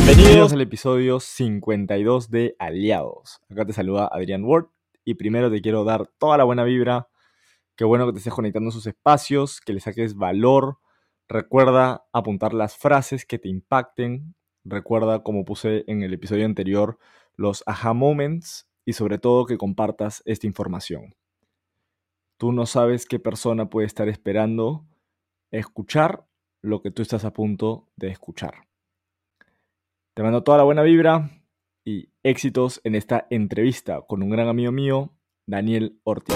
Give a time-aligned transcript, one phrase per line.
[0.00, 3.40] Bienvenidos al episodio 52 de Aliados.
[3.50, 4.66] Acá te saluda Adrián Ward
[5.04, 7.08] y primero te quiero dar toda la buena vibra.
[7.74, 10.78] Qué bueno que te estés conectando a sus espacios, que le saques valor.
[11.26, 14.36] Recuerda apuntar las frases que te impacten.
[14.62, 17.00] Recuerda, como puse en el episodio anterior,
[17.34, 21.16] los aha moments y sobre todo que compartas esta información.
[22.36, 24.86] Tú no sabes qué persona puede estar esperando
[25.50, 26.24] escuchar
[26.62, 28.67] lo que tú estás a punto de escuchar.
[30.18, 31.30] Te mando toda la buena vibra
[31.84, 35.12] y éxitos en esta entrevista con un gran amigo mío,
[35.46, 36.34] Daniel Ortiz.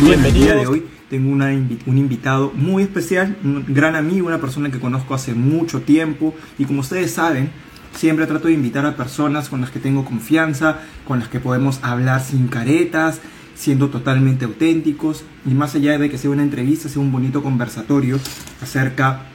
[0.00, 4.70] Bueno, el día de hoy tengo un invitado muy especial, un gran amigo, una persona
[4.70, 7.50] que conozco hace mucho tiempo y como ustedes saben,
[7.94, 11.80] siempre trato de invitar a personas con las que tengo confianza, con las que podemos
[11.84, 13.20] hablar sin caretas,
[13.62, 18.18] siendo totalmente auténticos y más allá de que sea una entrevista, sea un bonito conversatorio
[18.60, 19.26] acerca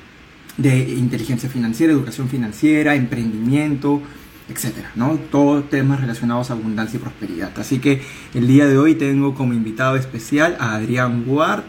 [0.58, 4.02] de inteligencia financiera, educación financiera, emprendimiento,
[4.50, 5.17] etcétera, ¿no?
[5.31, 7.58] Todos temas relacionados a abundancia y prosperidad.
[7.58, 8.02] Así que
[8.33, 11.64] el día de hoy tengo como invitado especial a Adrián Ward.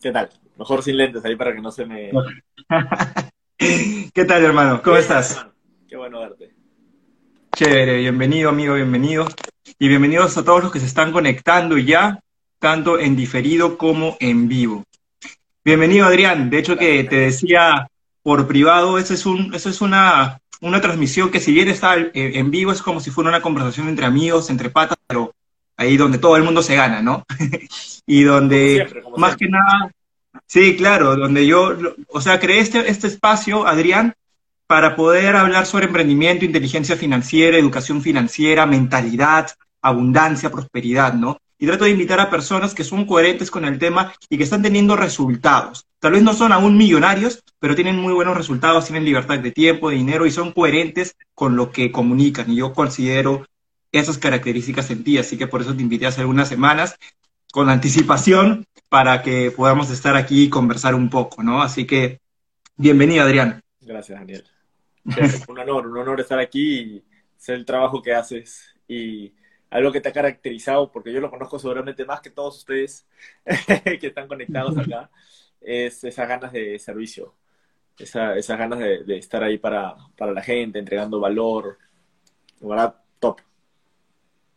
[0.00, 0.28] ¿Qué tal?
[0.56, 2.12] Mejor sin lentes ahí para que no se me...
[3.58, 4.80] ¿Qué tal, hermano?
[4.80, 5.44] ¿Cómo estás?
[5.88, 6.47] Qué bueno verte.
[7.58, 9.26] Chévere, bienvenido, amigo, bienvenido.
[9.80, 12.20] Y bienvenidos a todos los que se están conectando ya,
[12.60, 14.84] tanto en diferido como en vivo.
[15.64, 16.50] Bienvenido, Adrián.
[16.50, 17.88] De hecho, que te decía
[18.22, 22.48] por privado, eso es, un, eso es una, una transmisión que si bien está en
[22.52, 25.34] vivo, es como si fuera una conversación entre amigos, entre patas, pero
[25.76, 27.26] ahí donde todo el mundo se gana, ¿no?
[28.06, 29.90] y donde, más que nada,
[30.46, 34.14] sí, claro, donde yo, o sea, creé este, este espacio, Adrián,
[34.68, 39.50] para poder hablar sobre emprendimiento, inteligencia financiera, educación financiera, mentalidad,
[39.82, 41.38] abundancia, prosperidad, ¿no?
[41.58, 44.62] y trato de invitar a personas que son coherentes con el tema y que están
[44.62, 45.84] teniendo resultados.
[45.98, 49.90] Tal vez no son aún millonarios, pero tienen muy buenos resultados, tienen libertad de tiempo,
[49.90, 52.50] de dinero y son coherentes con lo que comunican.
[52.50, 53.44] Y yo considero
[53.90, 56.94] esas características en ti, así que por eso te invité hace algunas semanas
[57.50, 61.62] con anticipación para que podamos estar aquí y conversar un poco, ¿no?
[61.62, 62.20] Así que
[62.76, 63.60] bienvenido, Adrián.
[63.80, 64.44] Gracias, Daniel.
[65.48, 67.04] Un honor, un honor estar aquí y
[67.36, 69.32] hacer el trabajo que haces y
[69.70, 73.06] algo que te ha caracterizado, porque yo lo conozco seguramente más que todos ustedes
[74.00, 75.10] que están conectados acá,
[75.60, 77.34] es esas ganas de servicio,
[77.98, 81.78] esas ganas de, estar ahí para, la gente, entregando valor.
[82.60, 82.94] ¿verdad?
[83.18, 83.40] Top.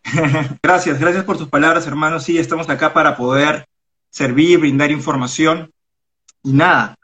[0.64, 2.20] Gracias, gracias por tus palabras, hermano.
[2.20, 3.66] Sí, estamos acá para poder
[4.10, 5.72] servir, brindar información.
[6.44, 6.96] Y nada,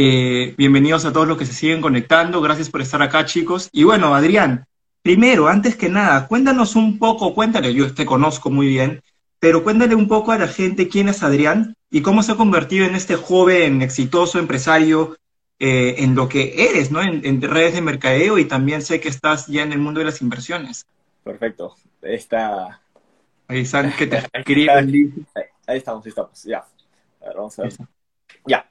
[0.00, 2.40] eh, bienvenidos a todos los que se siguen conectando.
[2.40, 3.68] Gracias por estar acá, chicos.
[3.72, 4.68] Y bueno, Adrián,
[5.02, 9.02] Primero, antes que nada, cuéntanos un poco, cuéntale, yo te conozco muy bien,
[9.38, 12.84] pero cuéntale un poco a la gente quién es Adrián y cómo se ha convertido
[12.84, 15.16] en este joven exitoso empresario
[15.60, 17.00] eh, en lo que eres, ¿no?
[17.00, 20.20] En, redes de mercadeo y también sé que estás ya en el mundo de las
[20.20, 20.84] inversiones.
[21.24, 21.76] Perfecto.
[22.02, 22.82] Está...
[23.46, 24.16] Ahí sabes que te.
[24.34, 25.10] Ahí,
[25.66, 26.42] ahí estamos, ahí estamos.
[26.44, 26.58] Ya.
[27.22, 27.72] A ver, vamos a ver.
[28.46, 28.68] Ya.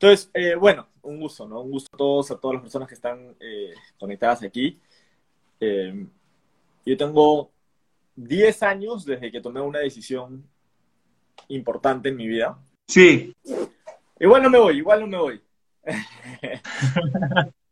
[0.00, 1.60] Entonces, eh, bueno, un gusto, ¿no?
[1.60, 4.80] Un gusto a todos, a todas las personas que están eh, conectadas aquí.
[5.60, 6.06] Eh,
[6.86, 7.50] yo tengo
[8.16, 10.42] 10 años desde que tomé una decisión
[11.48, 12.58] importante en mi vida.
[12.88, 13.36] Sí.
[14.18, 15.42] Igual no me voy, igual no me voy.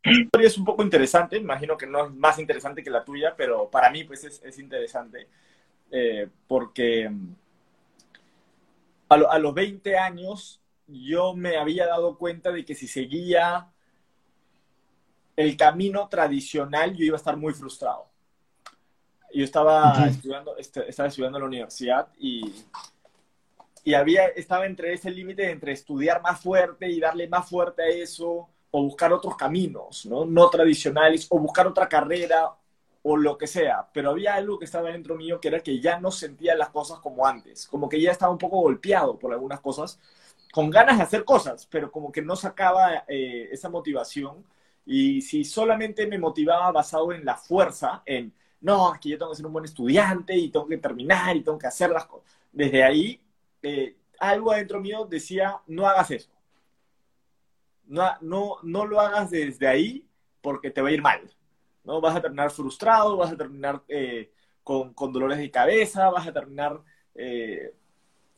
[0.03, 3.71] historia es un poco interesante, imagino que no es más interesante que la tuya, pero
[3.71, 5.27] para mí pues es, interesante
[5.89, 7.11] eh, porque
[9.09, 10.58] a, a, los 20 años
[10.91, 13.67] yo me había dado cuenta de que si seguía
[15.35, 18.07] el camino tradicional, yo iba a estar muy frustrado.
[19.33, 22.51] Yo estaba, estudiando, este, estaba estudiando en la universidad y,
[23.83, 27.87] y había, estaba entre ese límite entre estudiar más fuerte y darle más fuerte a
[27.87, 30.25] eso o buscar otros caminos, ¿no?
[30.25, 32.53] No tradicionales o buscar otra carrera
[33.01, 35.99] o lo que sea, pero había algo que estaba dentro mío que era que ya
[35.99, 39.61] no sentía las cosas como antes, como que ya estaba un poco golpeado por algunas
[39.61, 39.99] cosas,
[40.51, 44.43] con ganas de hacer cosas, pero como que no sacaba eh, esa motivación
[44.85, 49.37] y si solamente me motivaba basado en la fuerza, en, no, aquí yo tengo que
[49.37, 52.83] ser un buen estudiante y tengo que terminar y tengo que hacer las cosas, desde
[52.83, 53.21] ahí,
[53.61, 56.29] eh, algo adentro mío decía, no hagas eso.
[57.85, 60.05] No, no, no lo hagas desde ahí
[60.41, 61.21] porque te va a ir mal.
[61.83, 62.01] ¿no?
[62.01, 64.31] Vas a terminar frustrado, vas a terminar eh,
[64.63, 66.81] con, con, dolores de cabeza, vas a terminar
[67.15, 67.73] eh,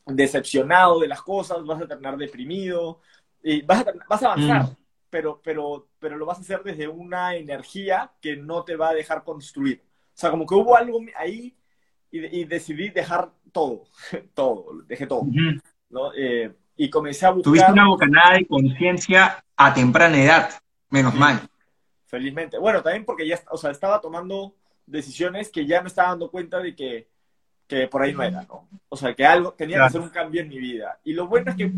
[0.06, 3.00] decepcionado de las cosas, vas a terminar deprimido,
[3.42, 4.62] y vas a, vas a avanzar.
[4.64, 4.76] Mm
[5.12, 8.94] pero, pero, pero lo vas a hacer desde una energía que no te va a
[8.94, 9.82] dejar construir.
[9.84, 11.54] O sea, como que hubo algo ahí
[12.10, 13.84] y, decidí dejar todo,
[14.34, 15.26] todo, dejé todo,
[15.90, 16.14] ¿no?
[16.16, 17.44] Eh, y comencé a buscar...
[17.44, 20.50] Tuviste una bocanada de conciencia a temprana edad,
[20.88, 21.46] menos mal.
[22.06, 22.56] Felizmente.
[22.56, 24.54] Bueno, también porque ya, o sea, estaba tomando
[24.86, 27.10] decisiones que ya me estaba dando cuenta de que,
[27.80, 28.68] que por ahí no era, ¿no?
[28.88, 30.98] O sea, que algo, tenía que hacer un cambio en mi vida.
[31.04, 31.72] Y lo bueno es que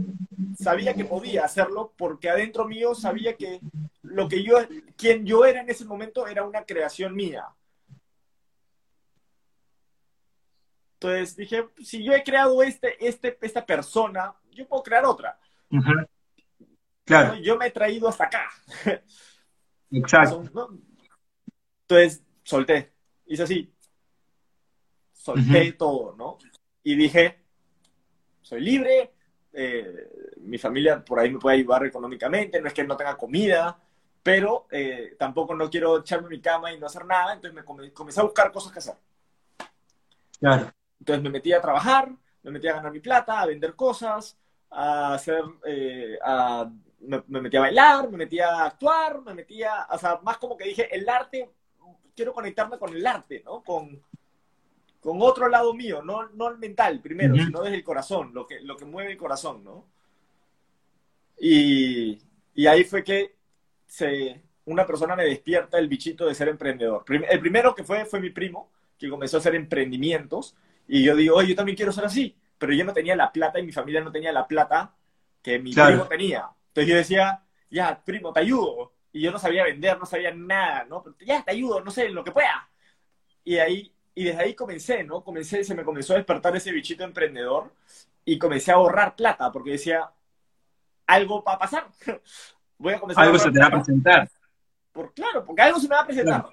[0.59, 3.61] sabía que podía hacerlo porque adentro mío sabía que
[4.03, 4.59] lo que yo,
[4.97, 7.47] quien yo era en ese momento era una creación mía.
[10.95, 15.39] Entonces dije, si yo he creado este, este, esta persona, yo puedo crear otra.
[17.05, 17.35] Claro.
[17.37, 18.51] Yo me he traído hasta acá.
[19.91, 20.43] Exacto.
[21.83, 22.93] Entonces, solté.
[23.27, 23.74] Hice así.
[25.25, 26.37] Solté todo, ¿no?
[26.83, 27.39] Y dije,
[28.43, 29.11] soy libre,
[29.55, 33.75] eh, mi familia por ahí me puede ayudar económicamente, no es que no tenga comida,
[34.23, 38.21] pero eh, tampoco no quiero echarme mi cama y no hacer nada, entonces me comencé
[38.21, 38.97] a buscar cosas que hacer.
[40.39, 40.71] Claro.
[41.01, 42.13] Entonces me metí a trabajar,
[42.43, 44.37] me metí a ganar mi plata, a vender cosas,
[44.69, 49.87] a hacer, eh, a, me, metí a bailar, me metí a actuar, me metí a,
[49.91, 51.51] o sea, más como que dije, el arte,
[52.15, 53.63] quiero conectarme con el arte, ¿no?
[53.63, 54.05] Con,
[55.05, 58.61] con otro lado mío, no, no el mental primero, sino desde el corazón, lo que,
[58.63, 59.87] lo que mueve el corazón, ¿no?
[61.39, 62.19] Y,
[62.55, 63.37] y ahí fue que
[63.87, 67.05] se, una persona me despierta el bichito de ser emprendedor.
[67.29, 70.57] El primero que fue fue mi primo, que comenzó a hacer emprendimientos
[70.89, 73.59] y yo digo, oye, yo también quiero ser así, pero yo no tenía la plata
[73.61, 74.97] y mi familia no tenía la plata
[75.43, 76.49] que mi primo tenía.
[76.69, 78.95] Entonces yo decía, ya, primo, te ayudo.
[79.13, 81.03] Y yo no sabía vender, no sabía nada, ¿no?
[81.03, 82.71] Pero ya, te ayudo, no sé, lo que pueda.
[83.45, 85.25] Y ahí, y desde ahí comencé, ¿no?
[85.25, 87.73] Comencé, se me comenzó a despertar ese bichito emprendedor
[88.25, 90.11] y comencé a ahorrar plata porque decía,
[91.07, 91.89] algo va a pasar.
[92.79, 94.29] Voy a comenzar algo se te va a presentar.
[94.93, 96.45] Por, claro, porque algo se me va a presentar.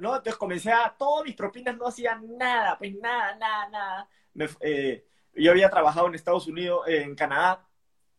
[0.00, 0.16] ¿no?
[0.16, 4.08] Entonces comencé a, todas mis propinas no hacían nada, pues nada, nada, nada.
[4.60, 7.66] Eh, yo había trabajado en Estados Unidos, en Canadá,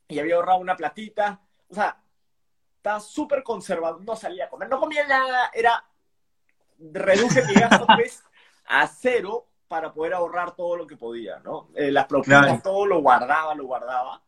[0.07, 1.41] y había ahorrado una platita.
[1.69, 2.01] O sea,
[2.77, 5.83] estaba súper conservado, no salía a comer, no comía nada, era,
[6.79, 8.23] reduje mi gasto pues,
[8.67, 11.69] a cero para poder ahorrar todo lo que podía, ¿no?
[11.75, 14.23] Eh, las propinas, todo lo guardaba, lo guardaba.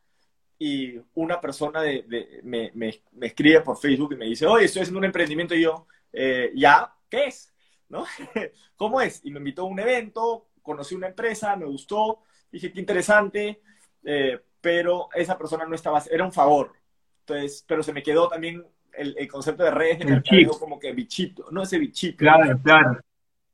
[0.58, 4.82] Y una persona de, me, me, me, escribe por Facebook y me dice, oye, estoy
[4.82, 7.54] haciendo un emprendimiento y yo, eh, ya, ¿qué es?
[7.88, 8.06] ¿No?
[8.76, 9.22] ¿Cómo es?
[9.24, 12.20] Y me invitó a un evento, conocí una empresa, me gustó,
[12.52, 13.62] dije, qué interesante,
[14.04, 16.74] eh, pero esa persona no estaba, era un favor.
[17.22, 21.46] Entonces, pero se me quedó también el, concepto de redes de mercadeo como que bichito,
[21.52, 22.18] no ese bichito.
[22.18, 23.00] Claro, claro.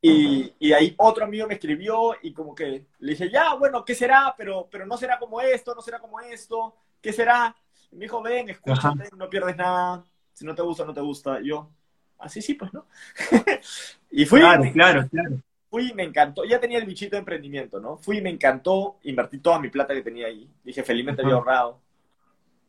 [0.07, 3.95] Y, y, ahí otro amigo me escribió y como que le dije, ya, bueno, ¿qué
[3.95, 4.33] será?
[4.37, 7.55] Pero, pero no será como esto, no será como esto, ¿qué será?
[7.91, 10.03] Y me dijo, ven, escúchate, no pierdes nada,
[10.33, 11.39] si no te gusta, no te gusta.
[11.41, 11.71] Y yo,
[12.19, 12.85] así sí, pues, ¿no?
[14.11, 14.41] y fui.
[14.41, 15.41] Claro, claro, claro.
[15.69, 16.45] Fui y me encantó.
[16.45, 17.97] Ya tenía el bichito de emprendimiento, ¿no?
[17.97, 18.99] Fui y me encantó.
[19.03, 20.49] Invertí toda mi plata que tenía ahí.
[20.63, 21.81] Dije, felizmente había ahorrado.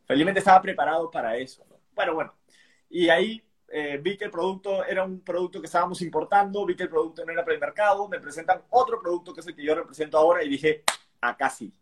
[0.07, 1.77] Felizmente estaba preparado para eso, ¿no?
[1.95, 2.35] Bueno, bueno.
[2.89, 6.85] Y ahí eh, vi que el producto era un producto que estábamos importando, vi que
[6.85, 9.65] el producto no era para el mercado, me presentan otro producto que es el que
[9.65, 10.85] yo represento ahora y dije,
[11.21, 11.73] acá sí.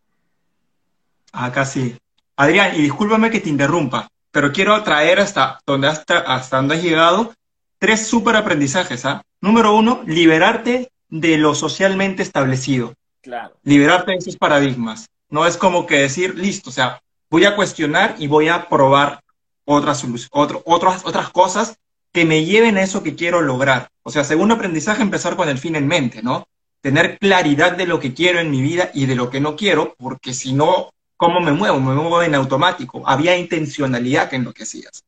[1.33, 1.97] Acá sí.
[2.37, 6.83] Adrián, y discúlpame que te interrumpa, pero quiero traer hasta donde, hasta, hasta donde has
[6.83, 7.35] llegado
[7.79, 9.05] tres súper aprendizajes.
[9.05, 9.23] ¿ah?
[9.41, 12.95] Número uno, liberarte de lo socialmente establecido.
[13.21, 13.57] Claro.
[13.63, 15.07] Liberarte de esos paradigmas.
[15.29, 17.01] No es como que decir, listo, o sea,
[17.31, 19.21] voy a cuestionar y voy a probar
[19.65, 21.77] otras, otro, otras, otras cosas
[22.13, 23.89] que me lleven a eso que quiero lograr.
[24.03, 26.47] O sea, segundo aprendizaje, empezar con el fin en mente, ¿no?
[26.81, 29.95] Tener claridad de lo que quiero en mi vida y de lo que no quiero,
[29.99, 31.81] porque si no, ¿cómo me muevo?
[31.81, 33.03] Me muevo en automático.
[33.07, 35.03] Había intencionalidad en lo que hacías.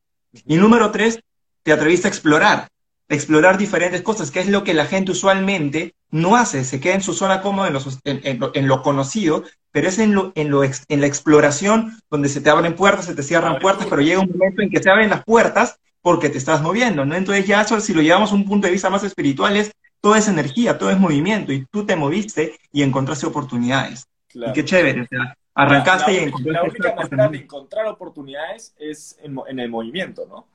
[0.47, 1.21] Y número tres,
[1.63, 2.69] te atreviste a explorar,
[3.09, 7.03] explorar diferentes cosas, que es lo que la gente usualmente no hace, se queda en
[7.03, 7.69] su zona cómoda
[8.05, 9.45] en, lo, conocido,
[9.77, 13.15] pero es en, lo, en, lo, en la exploración donde se te abren puertas, se
[13.15, 16.39] te cierran puertas, pero llega un momento en que se abren las puertas porque te
[16.39, 17.15] estás moviendo, ¿no?
[17.15, 20.17] Entonces ya eso, si lo llevamos a un punto de vista más espiritual, es toda
[20.17, 24.09] esa energía, todo es movimiento, y tú te moviste y encontraste oportunidades.
[24.33, 26.53] Y qué chévere, o sea, arrancaste y encontraste...
[26.53, 30.47] La única manera de encontrar oportunidades es en el movimiento, ¿no?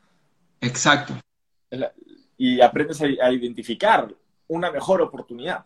[0.62, 1.14] Exacto.
[2.38, 4.12] Y aprendes a, identificar
[4.48, 5.64] una mejor oportunidad.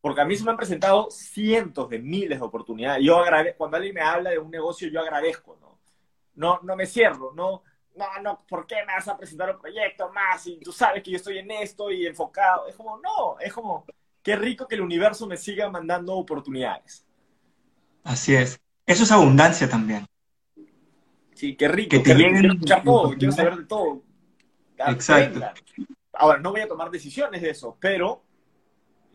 [0.00, 3.04] Porque a mí se me han presentado cientos de miles de oportunidades.
[3.04, 5.78] Yo agradezco, cuando alguien me habla de un negocio, yo agradezco, ¿no?
[6.34, 7.64] No, no me cierro, no,
[7.96, 10.46] no, no, ¿por qué me vas a presentar un proyecto más?
[10.46, 12.68] Y tú sabes que yo estoy en esto y enfocado.
[12.68, 13.84] Es como, no, es como,
[14.22, 17.04] qué rico que el universo me siga mandando oportunidades.
[18.04, 18.60] Así es.
[18.86, 20.06] Eso es abundancia también.
[21.34, 21.90] Sí, qué rico.
[21.90, 24.02] Que te quiero escuchar todo, quiero saber de todo.
[24.78, 25.40] Exacto.
[26.12, 28.24] Ahora, no voy a tomar decisiones de eso, pero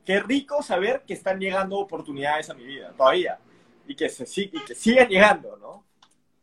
[0.05, 3.39] qué rico saber que están llegando oportunidades a mi vida, todavía,
[3.87, 5.83] y que, se, y que sigan llegando, ¿no?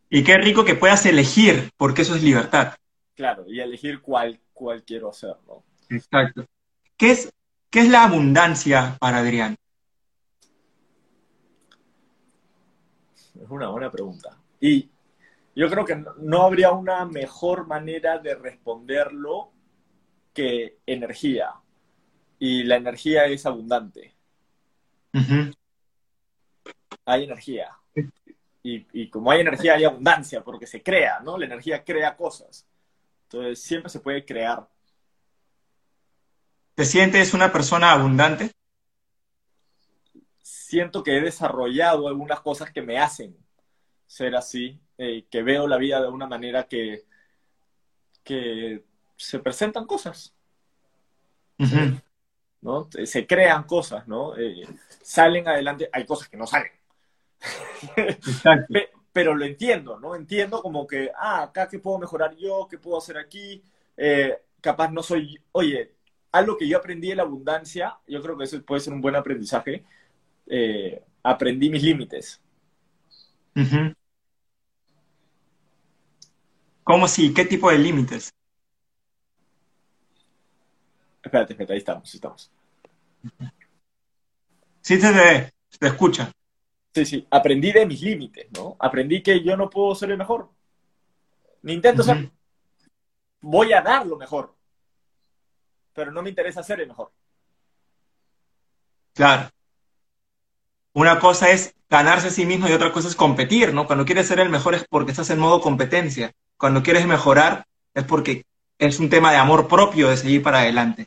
[0.09, 2.75] Y qué rico que puedas elegir, porque eso es libertad.
[3.15, 5.63] Claro, y elegir cuál, cuál quiero hacer, ¿no?
[5.89, 6.45] Exacto.
[6.97, 7.33] ¿Qué es,
[7.71, 9.57] ¿Qué es la abundancia para Adrián?
[13.41, 14.37] Es una buena pregunta.
[14.61, 14.91] Y
[15.55, 19.53] yo creo que no habría una mejor manera de responderlo
[20.35, 21.53] que energía.
[22.41, 24.15] Y la energía es abundante.
[27.05, 27.77] Hay energía.
[28.63, 31.39] Y, y, como hay energía, hay abundancia, porque se crea, ¿no?
[31.39, 32.67] La energía crea cosas.
[33.25, 34.69] Entonces, siempre se puede crear.
[36.75, 38.51] ¿Te sientes una persona abundante?
[40.43, 43.37] Siento que he desarrollado algunas cosas que me hacen
[44.07, 47.05] ser así, eh, que veo la vida de una manera que,
[48.25, 48.83] que
[49.17, 50.35] se presentan cosas.
[52.63, 52.89] ¿No?
[53.05, 54.37] Se crean cosas, ¿no?
[54.37, 54.67] Eh,
[55.03, 56.73] salen adelante, hay cosas que no salen.
[59.13, 60.15] Pero lo entiendo, ¿no?
[60.15, 63.63] Entiendo como que, ah, acá qué puedo mejorar yo, qué puedo hacer aquí,
[63.97, 65.95] eh, capaz no soy, oye,
[66.33, 69.17] algo que yo aprendí en la abundancia, yo creo que eso puede ser un buen
[69.17, 69.85] aprendizaje,
[71.23, 72.41] aprendí mis límites.
[76.85, 77.35] ¿Cómo si?
[77.35, 78.31] ¿Qué tipo de límites?
[81.23, 82.51] Espérate, espérate, ahí estamos, estamos.
[84.81, 86.33] Sí, te, te escucha.
[86.95, 88.77] Sí, sí, aprendí de mis límites, ¿no?
[88.79, 90.51] Aprendí que yo no puedo ser el mejor.
[91.63, 92.31] Ni intento ser.
[93.41, 94.55] Voy a dar lo mejor.
[95.93, 97.13] Pero no me interesa ser el mejor.
[99.15, 99.51] Claro.
[100.93, 103.87] Una cosa es ganarse a sí mismo y otra cosa es competir, ¿no?
[103.87, 108.05] Cuando quieres ser el mejor es porque estás en modo competencia cuando quieres mejorar es
[108.05, 108.45] porque
[108.79, 111.07] es un tema de amor propio de seguir para adelante.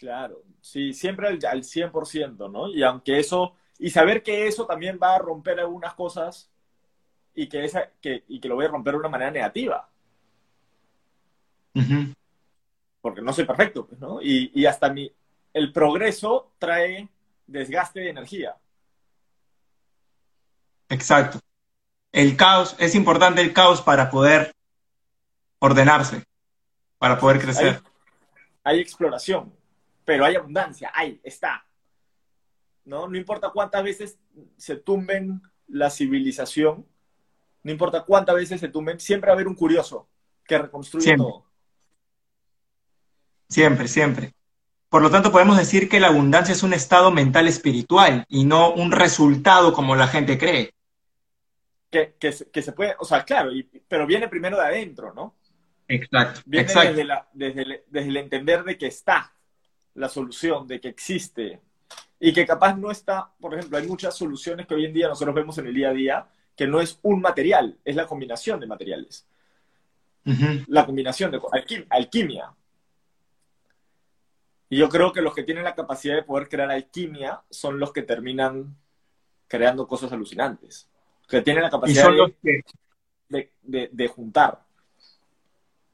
[0.00, 2.68] Claro, sí, siempre al, 100%, ¿no?
[2.68, 6.50] Y aunque eso, y saber que eso también va a romper algunas cosas
[7.34, 9.88] y que, esa, que, y que lo voy a romper de una manera negativa.
[13.00, 14.20] Porque no soy perfecto, pues, ¿no?
[14.20, 15.12] Y, y hasta mi,
[15.52, 17.08] el progreso trae
[17.46, 18.56] desgaste de energía.
[20.88, 21.38] Exacto
[22.12, 24.52] el caos, es importante el caos para poder
[25.58, 26.24] ordenarse,
[26.98, 27.80] para poder crecer.
[28.64, 29.52] Hay, exploración,
[30.04, 31.66] pero hay abundancia, hay, está.
[32.84, 33.06] ¿No?
[33.06, 34.18] no importa cuántas veces
[34.56, 36.86] se tumben la civilización,
[37.62, 40.08] no importa cuántas veces se tumben, siempre va a haber un curioso
[40.44, 41.44] que reconstruye todo.
[43.48, 44.32] Siempre, siempre.
[44.88, 48.72] Por lo tanto, podemos decir que la abundancia es un estado mental espiritual y no
[48.72, 50.72] un resultado como la gente cree
[51.90, 53.50] que, que, se puede, o sea, claro,
[53.88, 55.36] pero viene primero de adentro, ¿no?
[55.88, 56.40] Exacto.
[56.46, 56.90] Viene exacto.
[56.90, 59.34] Desde, la, desde, el, desde, el, entender de que está
[59.94, 61.60] la solución, de que existe,
[62.18, 65.34] y que capaz no está, por ejemplo, hay muchas soluciones que hoy en día nosotros
[65.34, 68.66] vemos en el día a día, que no es un material, es la combinación de
[68.66, 69.26] materiales.
[70.68, 71.40] La combinación de
[71.88, 72.52] alquimia.
[74.68, 77.92] Y yo creo que los que tienen la capacidad de poder crear alquimia son los
[77.92, 78.76] que terminan
[79.48, 80.90] creando cosas alucinantes
[81.30, 82.10] que tienen la capacidad
[83.28, 84.60] de, juntar.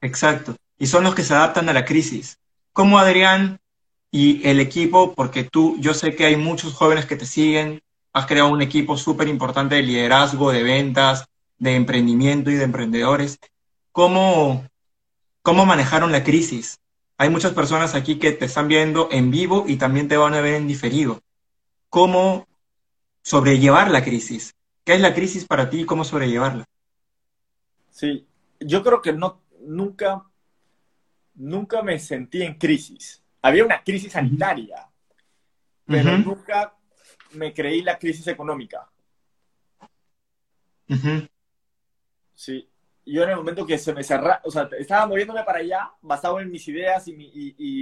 [0.01, 0.55] Exacto.
[0.77, 2.39] Y son los que se adaptan a la crisis.
[2.73, 3.59] Como Adrián
[4.11, 7.81] y el equipo, porque tú, yo sé que hay muchos jóvenes que te siguen,
[8.13, 11.25] has creado un equipo súper importante de liderazgo, de ventas,
[11.57, 13.39] de emprendimiento y de emprendedores.
[13.91, 14.65] ¿Cómo,
[15.41, 16.79] ¿Cómo manejaron la crisis?
[17.17, 20.41] Hay muchas personas aquí que te están viendo en vivo y también te van a
[20.41, 21.19] ver en diferido.
[21.89, 22.47] ¿Cómo
[23.23, 24.53] sobrellevar la crisis?
[24.83, 26.65] ¿Qué es la crisis para ti y cómo sobrellevarla?
[27.89, 28.25] Sí,
[28.59, 30.23] yo creo que no, nunca,
[31.33, 33.23] nunca me sentí en crisis.
[33.47, 34.85] Había una crisis sanitaria,
[35.85, 36.75] pero nunca
[37.31, 38.89] me creí la crisis económica.
[42.33, 42.69] Sí,
[43.05, 46.41] yo en el momento que se me cerraba, o sea, estaba moviéndome para allá, basado
[46.41, 47.13] en mis ideas y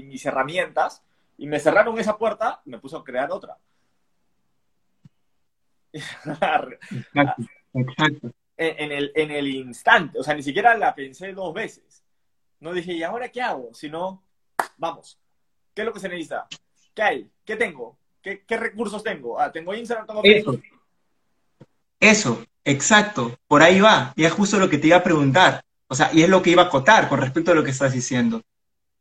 [0.03, 1.03] mis herramientas,
[1.36, 3.57] y me cerraron esa puerta, me puse a crear otra.
[5.91, 6.77] Exacto.
[8.55, 12.05] En, el, en el instante, o sea, ni siquiera la pensé dos veces.
[12.60, 13.74] No dije, ¿y ahora qué hago?
[13.74, 14.24] Sino,
[14.77, 15.19] vamos,
[15.75, 16.48] ¿qué es lo que se necesita?
[16.96, 17.29] ¿Qué hay?
[17.44, 17.98] ¿Qué tengo?
[18.22, 19.39] ¿Qué, recursos tengo?
[19.39, 20.60] Ah, tengo Instagram, tengo Eso.
[22.00, 24.13] Eso, exacto, por ahí va.
[24.15, 25.63] Y es justo lo que te iba a preguntar.
[25.88, 27.94] O sea, y es lo que iba a acotar con respecto a lo que estás
[27.94, 28.41] diciendo.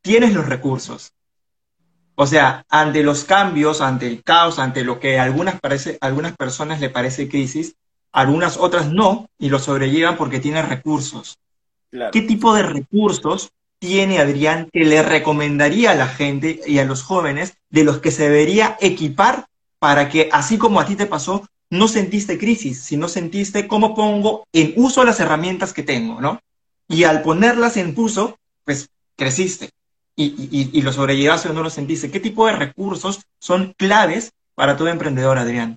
[0.03, 1.15] Tienes los recursos,
[2.17, 6.37] o sea, ante los cambios, ante el caos, ante lo que a algunas, parece, algunas
[6.37, 7.77] personas le parece crisis,
[8.13, 11.39] algunas otras no, y lo sobrellevan porque tienen recursos.
[12.13, 13.51] ¿Qué tipo de recursos
[13.85, 18.11] tiene Adrián que le recomendaría a la gente y a los jóvenes de los que
[18.11, 19.45] se debería equipar
[19.79, 24.47] para que, así como a ti te pasó, no sentiste crisis, sino sentiste cómo pongo
[24.55, 26.41] en uso las herramientas que tengo, ¿no?
[26.89, 29.69] Y al ponerlas en uso, pues creciste
[30.17, 32.11] y, y, lo sobrellevaste o no lo sentiste.
[32.11, 35.77] ¿Qué tipo de recursos son claves para todo emprendedor, Adrián?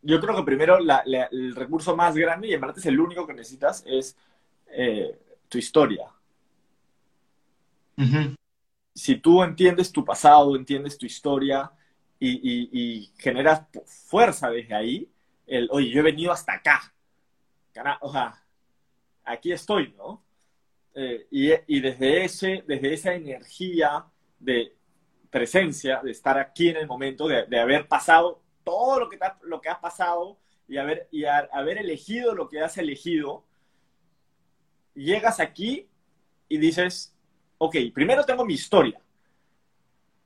[0.00, 3.34] Yo creo que primero el recurso más grande, y en verdad es el único que
[3.34, 4.14] necesitas, es
[4.76, 5.16] eh,
[5.48, 6.06] tu historia.
[7.96, 8.36] Uh -huh.
[8.94, 11.70] Si tú entiendes tu pasado, entiendes tu historia
[12.18, 15.08] y, y, y, generas fuerza desde ahí,
[15.46, 16.94] el, oye, yo he venido hasta acá.
[18.00, 18.42] O sea,
[19.24, 20.22] aquí estoy, ¿no?
[20.94, 24.06] Eh, y, y desde, ese, desde esa energía
[24.38, 24.76] de
[25.28, 29.26] presencia, de estar aquí en el momento, de, de haber pasado todo lo que, te,
[29.42, 33.44] lo que has pasado y haber, y a, haber elegido lo que has elegido,
[34.94, 35.86] llegas aquí
[36.48, 37.14] y dices,
[37.58, 39.00] ok, primero tengo mi historia.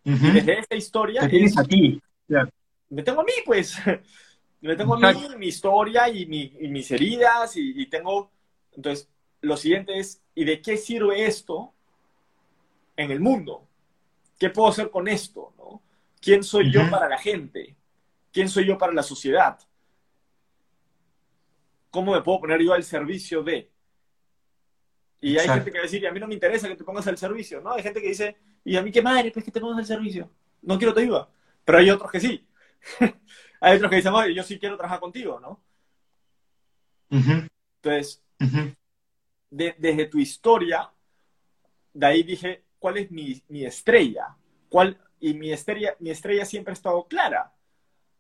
[0.05, 0.29] Uh -huh.
[0.29, 1.21] Y desde esa historia...
[1.23, 2.01] Te tienes es, a ti.
[2.29, 2.49] Yeah.
[2.91, 3.77] Me tengo a mí, pues.
[4.61, 8.31] me tengo a mí, mi historia y, mi, y mis heridas y, y, tengo...
[8.73, 9.09] Entonces,
[9.41, 11.73] lo siguiente es, ¿y de qué sirve esto
[12.97, 13.67] en el mundo?
[14.39, 15.53] ¿Qué puedo hacer con esto?
[15.59, 15.83] ¿no?
[16.21, 16.85] ¿Quién soy uh -huh.
[16.85, 17.77] yo para la gente?
[18.33, 19.59] ¿Quién soy yo para la sociedad?
[21.91, 23.71] ¿Cómo me puedo poner yo al servicio de?
[25.21, 25.55] Y hay Exacto.
[25.55, 27.19] gente que va a decir, y a mí no me interesa que te pongas al
[27.19, 27.73] servicio, ¿no?
[27.73, 30.31] Hay gente que dice, y a mí qué madre, pues que te pongas al servicio.
[30.63, 31.29] No quiero te ayuda.
[31.65, 32.47] Pero hay otros que sí.
[33.61, 35.61] hay otros que dicen, oye, yo sí quiero trabajar contigo, ¿no?
[37.11, 37.49] Uh -huh.
[37.83, 38.77] Entonces, uh -huh.
[39.51, 40.91] de, desde tu historia,
[41.93, 44.37] de ahí dije, ¿cuál es mi, mi estrella?
[44.69, 47.53] ¿Cuál, y mi estrella, mi estrella siempre ha estado clara.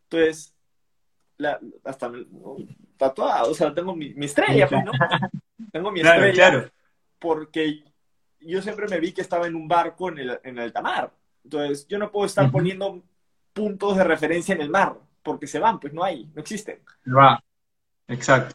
[0.04, 0.54] Entonces,
[1.36, 2.10] la, hasta
[2.96, 4.92] tatuado, o sea, tengo mi, mi estrella, pues, ¿no?
[5.72, 6.50] tengo mi claro, estrella.
[6.50, 6.70] Claro.
[7.18, 7.84] Porque
[8.40, 11.12] yo siempre me vi que estaba en un barco en el, en el mar.
[11.44, 12.52] Entonces, yo no puedo estar uh -huh.
[12.52, 13.02] poniendo
[13.52, 16.80] puntos de referencia en el mar, porque se van, pues no hay, no existen.
[17.06, 17.42] Va.
[18.06, 18.54] Exacto.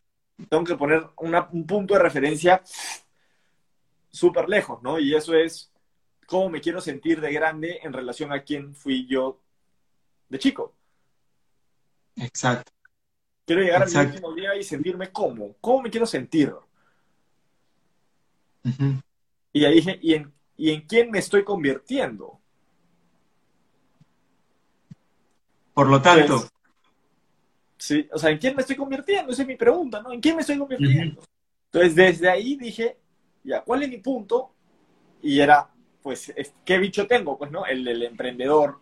[0.50, 2.62] Tengo que poner una, un punto de referencia
[4.10, 5.00] súper lejos, ¿no?
[5.00, 5.72] Y eso es
[6.26, 9.42] cómo me quiero sentir de grande en relación a quién fui yo
[10.30, 10.76] de chico.
[12.16, 12.72] Exacto.
[13.46, 14.00] Quiero llegar Exacto.
[14.00, 15.56] a mi último día y sentirme cómo.
[15.60, 16.54] ¿Cómo me quiero sentir?
[18.64, 19.04] Uh -huh.
[19.52, 22.40] Y ahí dije, ¿y en, ¿y en quién me estoy convirtiendo?
[25.74, 26.40] Por lo tanto.
[26.40, 26.52] Pues,
[27.78, 29.32] sí, o sea, ¿en quién me estoy convirtiendo?
[29.32, 30.12] Esa es mi pregunta, ¿no?
[30.12, 31.22] ¿En quién me estoy convirtiendo?
[31.22, 31.28] Uh -huh.
[31.72, 32.98] Entonces, desde ahí dije,
[33.44, 34.54] ya, ¿cuál es mi punto?
[35.22, 35.70] Y era,
[36.02, 37.38] pues, ¿qué bicho tengo?
[37.38, 37.66] Pues, ¿no?
[37.66, 38.80] El del emprendedor.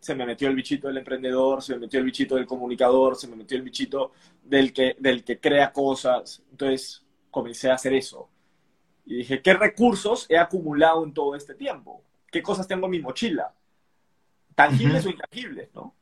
[0.00, 3.28] Se me metió el bichito del emprendedor, se me metió el bichito del comunicador, se
[3.28, 4.10] me metió el bichito
[4.42, 6.42] del que, del que crea cosas.
[6.50, 8.28] Entonces, comencé a hacer eso.
[9.04, 12.02] Y dije, ¿qué recursos he acumulado en todo este tiempo?
[12.30, 13.52] ¿Qué cosas tengo en mi mochila?
[14.54, 15.10] Tangibles uh -huh.
[15.10, 15.94] o intangibles, ¿no?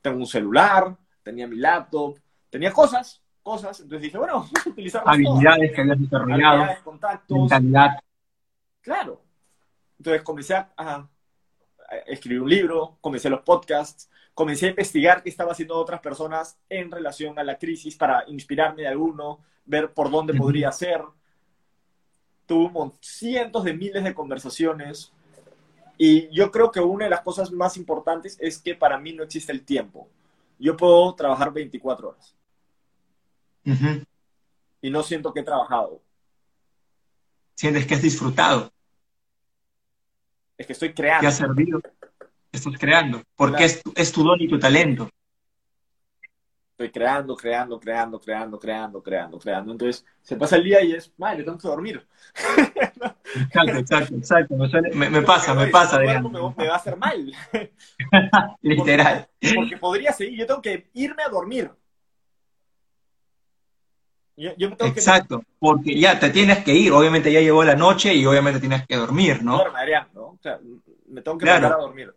[0.00, 2.18] Tengo un celular, tenía mi laptop,
[2.50, 3.80] tenía cosas, cosas.
[3.80, 5.72] Entonces dije, bueno, vamos a utilizar Habilidades todas.
[5.74, 6.52] que habías desarrollado.
[6.52, 7.38] Habilidades, contactos.
[7.38, 8.00] Mentalidad.
[8.80, 9.22] Claro.
[9.98, 11.08] Entonces comencé a, a,
[12.06, 16.90] escribir un libro, comencé los podcasts, comencé a investigar qué estaba haciendo otras personas en
[16.90, 20.40] relación a la crisis para inspirarme de alguno, ver por dónde uh -huh.
[20.40, 21.02] podría ser.
[22.52, 25.10] Tuve cientos de miles de conversaciones
[25.96, 29.22] y yo creo que una de las cosas más importantes es que para mí no
[29.22, 30.06] existe el tiempo.
[30.58, 32.36] Yo puedo trabajar 24 horas.
[33.64, 34.06] Uh -huh.
[34.82, 36.02] Y no siento que he trabajado.
[37.54, 38.70] Sientes que has disfrutado.
[40.58, 41.22] Es que estoy creando.
[41.22, 41.80] Te ha servido.
[42.52, 43.22] Estás creando.
[43.34, 43.72] Porque claro.
[43.72, 45.08] es, tu, es tu don y tu talento.
[46.72, 49.72] Estoy creando, creando, creando, creando, creando, creando, creando.
[49.72, 52.06] Entonces, se pasa el día y es, madre, tengo que dormir.
[53.34, 54.56] Exacto, exacto, exacto.
[54.94, 55.98] Me, me pasa, me pasa.
[55.98, 57.32] Me, me, va a hacer mal.
[58.60, 59.26] Literal.
[59.40, 61.70] Porque, porque, podría seguir, yo tengo que irme a dormir.
[64.36, 65.46] Yo, yo tengo exacto, que...
[65.58, 66.92] porque ya te tienes que ir.
[66.92, 69.56] Obviamente ya llegó la noche y obviamente tienes que dormir, ¿no?
[69.56, 70.22] Duerme, Adrián, ¿no?
[70.22, 70.58] O sea,
[71.06, 71.68] me tengo que claro.
[71.68, 72.14] a dormir.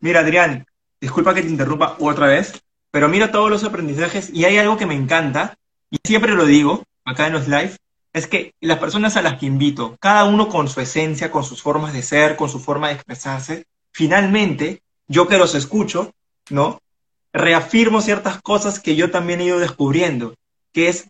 [0.00, 0.66] Mira, Adrián,
[1.00, 4.86] disculpa que te interrumpa otra vez, pero mira todos los aprendizajes y hay algo que
[4.86, 5.56] me encanta,
[5.90, 7.76] y siempre lo digo acá en los live,
[8.12, 11.62] es que las personas a las que invito, cada uno con su esencia, con sus
[11.62, 16.12] formas de ser, con su forma de expresarse, finalmente, yo que los escucho,
[16.50, 16.80] ¿no?
[17.32, 20.34] Reafirmo ciertas cosas que yo también he ido descubriendo,
[20.72, 21.08] que es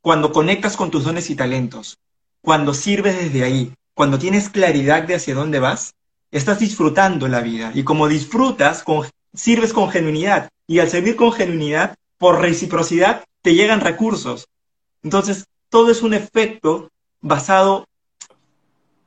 [0.00, 1.98] cuando conectas con tus dones y talentos,
[2.40, 5.94] cuando sirves desde ahí, cuando tienes claridad de hacia dónde vas,
[6.30, 7.70] estás disfrutando la vida.
[7.74, 10.48] Y como disfrutas, con, sirves con genuinidad.
[10.66, 14.48] Y al servir con genuinidad, por reciprocidad, te llegan recursos.
[15.02, 16.90] Entonces, todo es un efecto
[17.20, 17.86] basado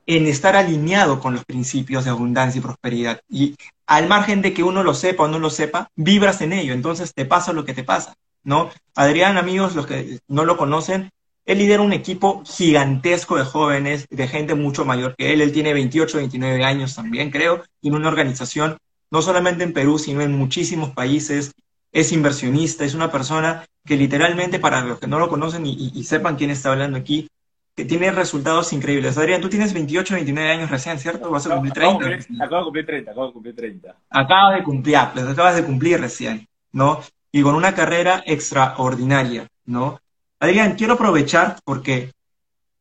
[0.08, 3.22] en estar alineado con los principios de abundancia y prosperidad.
[3.30, 3.56] Y
[3.88, 7.14] al margen de que uno lo sepa o no lo sepa, vibras en ello, entonces
[7.14, 8.70] te pasa lo que te pasa, ¿no?
[8.94, 11.10] Adrián, amigos, los que no lo conocen,
[11.46, 15.42] él lidera un equipo gigantesco de jóvenes, de gente mucho mayor que él.
[15.42, 17.64] Él tiene 28, 29 años también, creo.
[17.80, 18.78] Tiene una organización,
[19.16, 21.54] no solamente en Perú, sino en muchísimos países.
[21.94, 26.04] Es inversionista, es una persona que literalmente, para los que no lo conocen y, y
[26.04, 27.30] sepan quién está hablando aquí,
[27.74, 29.18] que tiene resultados increíbles.
[29.18, 31.32] Adrián, tú tienes 28, 29 años recién, ¿cierto?
[31.32, 32.44] ¿Vas a cumplir 30?
[32.44, 33.96] Acabo de cumplir 30, acabo de cumplir 30.
[34.10, 37.00] Acabas de cumplir, pues acabas de cumplir recién, ¿no?
[37.32, 40.02] Y con una carrera extraordinaria, ¿no?
[40.42, 42.12] Adrián, quiero aprovechar porque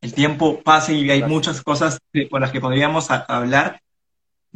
[0.01, 3.81] el tiempo pasa y hay muchas cosas con las que podríamos hablar.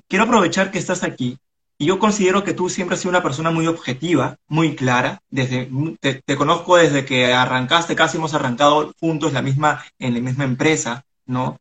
[0.08, 1.38] Quiero aprovechar que estás aquí
[1.80, 5.22] y yo considero que tú siempre has sido una persona muy objetiva, muy clara.
[5.30, 10.42] Desde, te, conozco desde que arrancaste, casi hemos arrancado juntos la misma, en la misma
[10.42, 11.60] empresa, ¿no?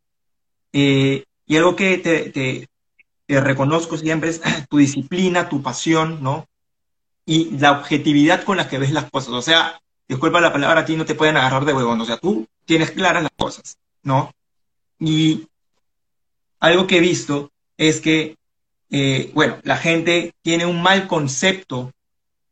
[0.73, 2.67] Eh, y algo que te, te,
[3.41, 6.47] reconozco siempre es tu disciplina, tu pasión, ¿no?
[7.23, 9.33] Y la objetividad con la que ves las cosas.
[9.33, 12.01] O sea, disculpa la palabra, a ti no te pueden agarrar de huevón.
[12.01, 14.31] O sea, tú tienes claras las cosas, ¿no?
[14.99, 15.47] Y
[16.59, 18.35] algo que he visto es que
[18.89, 21.91] eh, bueno, la gente tiene un mal concepto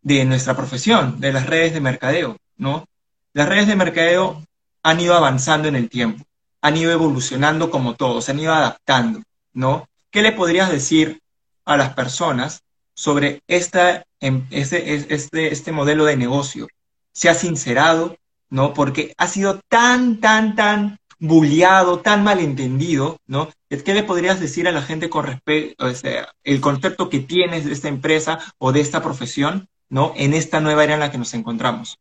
[0.02, 2.86] de nuestra profesión, de las redes de mercadeo, ¿no?
[3.34, 4.44] Las redes de mercadeo
[4.84, 6.24] han ido avanzando en el tiempo,
[6.62, 9.22] han ido evolucionando como todos, se han ido adaptando,
[9.54, 9.88] ¿no?
[10.12, 11.22] ¿Qué le podrías decir
[11.66, 12.62] a las personas
[12.94, 16.68] sobre esta, em, este, este, este modelo de negocio?
[17.12, 18.18] Se ha sincerado,
[18.50, 18.74] ¿no?
[18.74, 23.50] Porque ha sido tan, tan, tan bulliado, tan malentendido, ¿no?
[23.70, 27.66] ¿Qué le podrías decir a la gente con respecto, o sea, el concepto que tienes
[27.66, 30.14] de esta empresa o de esta profesión, ¿no?
[30.16, 32.00] En esta nueva era en la que nos encontramos.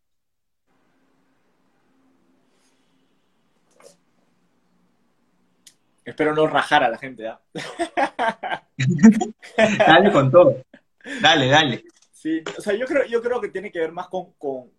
[6.04, 7.40] Espero no rajar a la gente, ¿ah?
[9.56, 10.62] dale con todo.
[11.22, 11.84] Dale, dale.
[12.12, 14.34] Sí, o sea, yo creo, yo creo que tiene que ver más con,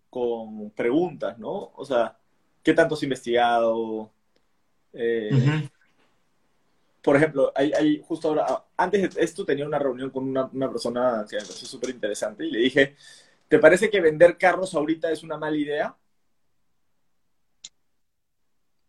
[0.08, 1.72] con preguntas, ¿no?
[1.74, 2.16] O sea,
[2.62, 4.12] ¿qué tanto has investigado?
[4.98, 5.68] Eh,
[7.02, 11.36] por ejemplo, hay, justo ahora, antes de esto tenía una reunión con una, persona que
[11.36, 12.96] me pareció súper interesante y le dije,
[13.46, 15.94] ¿te parece que vender carros ahorita es una mala idea?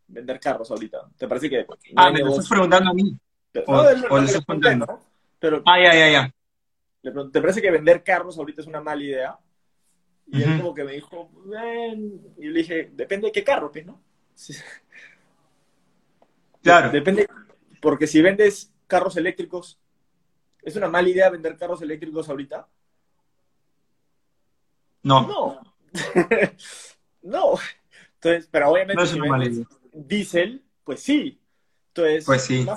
[0.07, 1.09] Vender carros ahorita.
[1.17, 1.67] ¿Te parece que...
[1.95, 3.15] ah, me lo estás preguntando a mí.
[3.67, 5.01] o, le estás preguntando.
[5.39, 6.33] Pero, ah, ya, ya, ya.
[7.31, 9.39] ¿Te parece que vender carros ahorita es una mala idea?
[10.25, 11.29] Y él como que me dijo,
[12.37, 14.01] y yo le dije, depende de qué carro, pues, ¿no?
[16.67, 16.91] Claro.
[16.91, 17.27] Depende,
[17.81, 19.79] porque si vendes carros eléctricos,
[20.61, 22.67] ¿es una mala idea vender carros eléctricos ahorita?
[25.03, 25.27] No.
[25.27, 25.61] No.
[27.21, 27.53] no.
[28.15, 31.39] Entonces, pero obviamente si vendes diésel, pues sí.
[31.89, 32.67] Entonces, pues sí.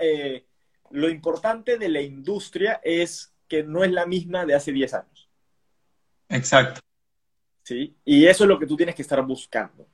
[0.00, 0.44] Eh,
[0.90, 5.30] lo importante de la industria es que no es la misma de hace 10 años.
[6.28, 6.80] Exacto.
[7.62, 7.96] ¿Sí?
[8.04, 9.88] Y eso es lo que tú tienes que estar buscando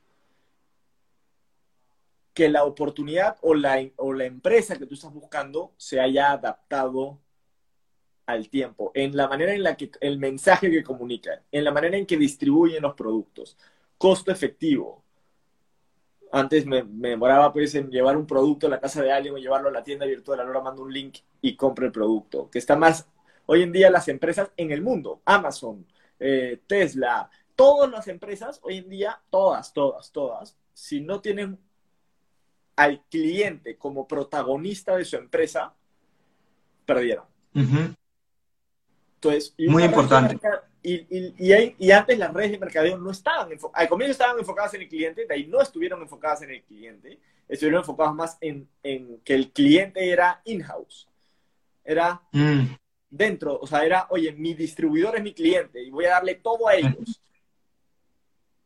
[2.37, 7.19] que la oportunidad o la, o la empresa que tú estás buscando se haya adaptado
[8.27, 11.97] al tiempo, en la manera en la que el mensaje que comunica, en la manera
[11.97, 13.57] en que distribuyen los productos,
[13.97, 15.03] costo efectivo.
[16.31, 19.39] Antes me, me, demoraba pues en llevar un producto a la casa de alguien o
[19.39, 22.75] llevarlo a la tienda virtual, ahora mando un link y compro el producto, que está
[22.75, 23.09] más,
[23.47, 25.87] hoy en día las empresas en el mundo, Amazon,
[26.19, 31.57] eh, Tesla, todas las empresas, hoy en día, todas, todas, todas, si no tienen
[32.77, 35.73] al cliente como protagonista de su empresa,
[36.85, 37.25] perdieron.
[39.15, 40.39] Entonces, muy importante.
[40.83, 44.87] Y, antes las redes de mercadeo no estaban enfocadas, al comienzo estaban enfocadas en el
[44.87, 48.69] cliente, de ahí no estuvieron enfocadas en el cliente, estuvieron enfocadas más en,
[49.25, 51.09] que el cliente era in-house,
[51.83, 52.75] era mm.
[53.09, 56.67] dentro, o sea, era, oye, mi distribuidor es mi cliente y voy a darle todo
[56.67, 57.19] a ellos.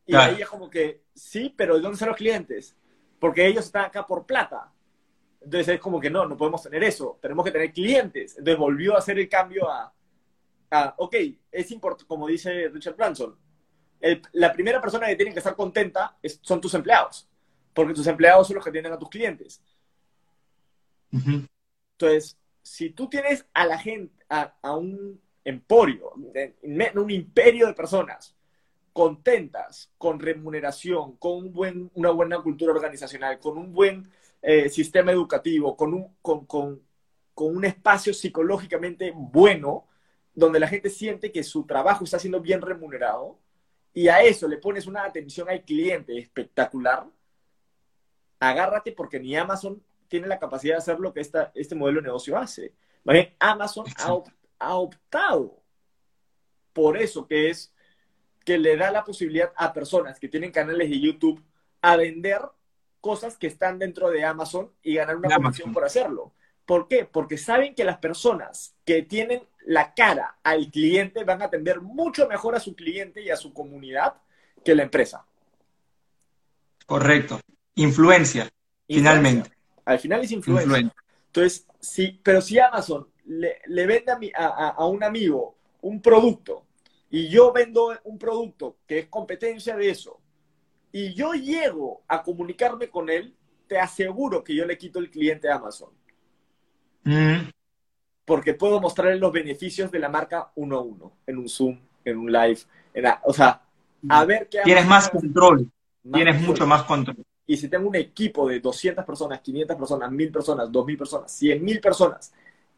[0.06, 2.76] Y ahí es como que, sí, pero ¿de dónde son los clientes?
[3.22, 4.74] Porque ellos están acá por plata.
[5.42, 8.32] Entonces es como que no, no podemos tener eso, tenemos que tener clientes.
[8.32, 9.94] Entonces volvió a hacer el cambio a,
[10.72, 11.16] a ok,
[11.52, 13.38] es importante, como dice Richard Branson,
[14.32, 17.30] la primera persona que tiene que estar contenta son tus empleados,
[17.76, 19.62] porque tus empleados son los que tienen a tus clientes.
[21.12, 28.36] Entonces, si tú tienes a la gente, a, a un emporio, un imperio de personas
[28.94, 34.10] contentas, con remuneración, con un buen, una buena cultura organizacional, con un buen
[34.42, 36.82] eh, sistema educativo, con un, con, con,
[37.34, 39.88] con un espacio psicológicamente bueno,
[40.34, 43.40] donde la gente siente que su trabajo está siendo bien remunerado,
[43.94, 47.06] y a eso le pones una atención al cliente espectacular,
[48.40, 52.08] agárrate porque ni Amazon tiene la capacidad de hacer lo que esta, este modelo de
[52.08, 52.74] negocio hace.
[53.40, 54.18] Amazon ha,
[54.60, 55.62] ha optado
[56.74, 57.71] por eso, que es
[58.46, 61.44] que le da la posibilidad a personas que tienen canales de YouTube
[61.82, 62.42] a vender
[63.00, 66.34] cosas que están dentro de Amazon y ganar una comisión por hacerlo.
[66.66, 67.06] ¿Por qué?
[67.06, 72.28] Porque saben que las personas que tienen la cara al cliente van a atender mucho
[72.28, 74.16] mejor a su cliente y a su comunidad
[74.64, 75.26] que la empresa.
[76.86, 77.40] Correcto.
[77.76, 78.50] Influencia,
[78.88, 79.52] finalmente.
[79.86, 80.64] Al final es influencia.
[80.66, 81.04] Influencia.
[81.28, 86.66] Entonces, sí, pero si Amazon le, le vende a, mi- a un amigo un producto
[87.12, 90.20] y yo vendo un producto que es competencia de eso
[90.92, 93.36] y yo llego a comunicarme con él,
[93.68, 95.90] te aseguro que yo le quito el cliente a Amazon.
[97.04, 97.50] Mm,
[98.26, 102.18] porque puedo mostrarle los beneficios de la marca uno a uno, en un Zoom, en
[102.18, 102.60] un live,
[102.94, 103.62] en la- o sea,
[104.10, 105.70] a ver qué Tienes más control,
[106.04, 106.50] más tienes control.
[106.54, 107.18] mucho más control.
[107.46, 111.82] Y si tengo un equipo de 200 personas, 500 personas, 1000 personas, 2000 personas, 100.000
[111.82, 112.32] personas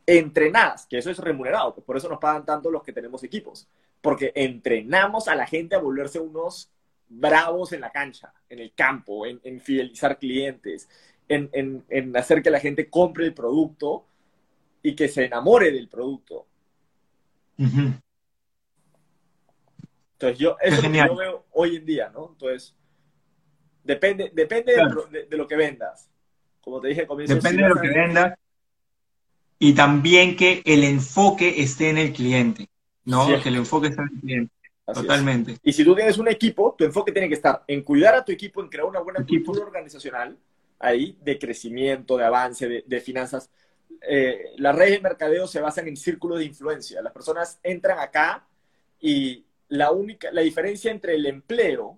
[0.06, 3.68] entrenadas, que eso es remunerado, pues por eso nos pagan tanto los que tenemos equipos,
[4.04, 6.70] porque entrenamos a la gente a volverse unos
[7.08, 10.90] bravos en la cancha, en el campo, en, en fidelizar clientes,
[11.30, 14.06] en, en- en hacer que la gente compre el producto
[14.84, 16.46] y que se enamore del producto.
[20.16, 22.30] Entonces, yo, eso es lo que yo veo hoy en día, ¿no?
[22.34, 22.76] Entonces,
[23.86, 25.08] depende, depende Claro.
[25.12, 26.10] de, de lo que vendas.
[26.62, 28.34] Como te dije al comienzo, Depende de lo que vendas
[29.60, 32.68] y también que el enfoque esté en el cliente,
[33.06, 33.26] ¿no?
[33.26, 33.44] Cierto.
[33.44, 34.54] Que el enfoque esté en el cliente,
[34.86, 35.08] Así es.
[35.08, 35.58] totalmente.
[35.64, 38.32] Y si tú tienes un equipo, tu enfoque tiene que estar en cuidar a tu
[38.32, 39.46] equipo, en crear una buena Equipo.
[39.48, 40.38] cultura organizacional,
[40.80, 43.50] ahí, de crecimiento, de avance, de, de finanzas.
[44.02, 47.02] Eh, las redes de mercadeo se basan en círculos de influencia.
[47.02, 48.46] Las personas entran acá
[49.00, 51.98] y la única, la diferencia entre el empleo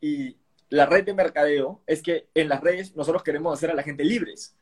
[0.00, 0.36] y
[0.70, 4.02] la red de mercadeo es que en las redes nosotros queremos hacer a la gente
[4.04, 4.54] libres.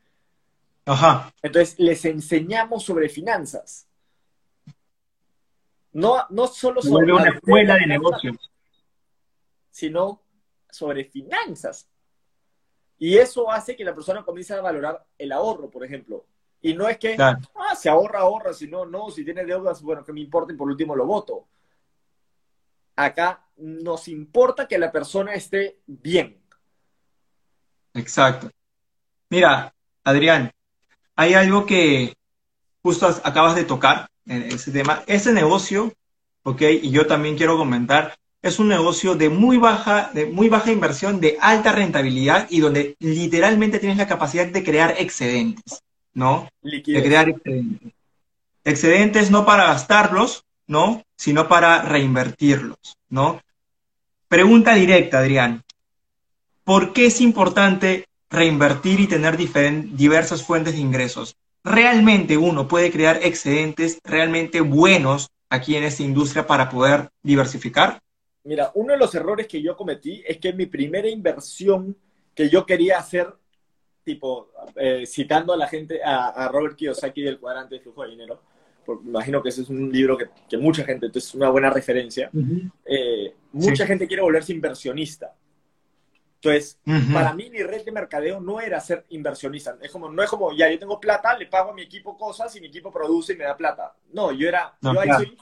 [0.85, 3.87] Ajá, Entonces, les enseñamos sobre finanzas.
[5.95, 8.51] No, no solo sobre una la- escuela de negocios.
[9.71, 10.21] sino
[10.69, 11.87] sobre finanzas.
[12.97, 16.25] Y eso hace que la persona comience a valorar el ahorro, por ejemplo.
[16.61, 17.39] Y no es que, Claro.
[17.55, 20.55] ah, se ahorra, ahorra, si no, no, si tiene deudas, bueno, que me importa y
[20.57, 21.47] por último lo voto.
[22.95, 26.41] Acá nos importa que la persona esté bien.
[27.93, 28.49] Exacto.
[29.29, 30.51] Mira, Adrián,
[31.15, 32.13] hay algo que
[32.81, 35.03] justo as- acabas de tocar en ese tema.
[35.07, 35.93] Ese negocio,
[36.43, 36.61] ¿ok?
[36.81, 41.19] Y yo también quiero comentar, es un negocio de muy baja, de muy baja inversión,
[41.19, 45.81] de alta rentabilidad y donde literalmente tienes la capacidad de crear excedentes,
[46.13, 46.47] ¿no?
[46.61, 47.91] De crear excedentes.
[48.63, 51.03] Excedentes no para gastarlos, ¿no?
[51.15, 53.41] Sino para reinvertirlos, ¿no?
[54.27, 55.63] Pregunta directa, Adrián.
[56.63, 61.35] ¿Por qué es importante reinvertir y tener diversas fuentes de ingresos?
[61.65, 67.99] ¿Realmente uno puede crear excedentes realmente buenos aquí en esta industria para poder diversificar?
[68.43, 71.97] Mira, uno de los errores que yo cometí es que mi primera inversión
[72.35, 73.33] que yo quería hacer,
[74.03, 78.11] tipo, eh, citando a la gente, a, a Robert Kiyosaki del cuadrante de flujo de
[78.11, 78.41] dinero,
[78.85, 81.49] porque me imagino que ese es un libro que, que mucha gente, entonces es una
[81.49, 82.29] buena referencia,
[82.85, 83.87] eh, mucha Sí.
[83.87, 85.33] gente quiere volverse inversionista.
[86.49, 86.79] Entonces,
[87.11, 89.77] para mí mi red de mercadeo no era ser inversionista.
[89.81, 92.55] Es como, no es como, ya, yo tengo plata, le pago a mi equipo cosas
[92.55, 93.95] y mi equipo produce y me da plata.
[94.13, 95.25] No, yo era, No, yo ahí claro.
[95.25, 95.37] soy,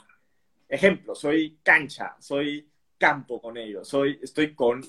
[0.67, 4.81] ejemplo, soy cancha, soy campo con ellos, soy, estoy con,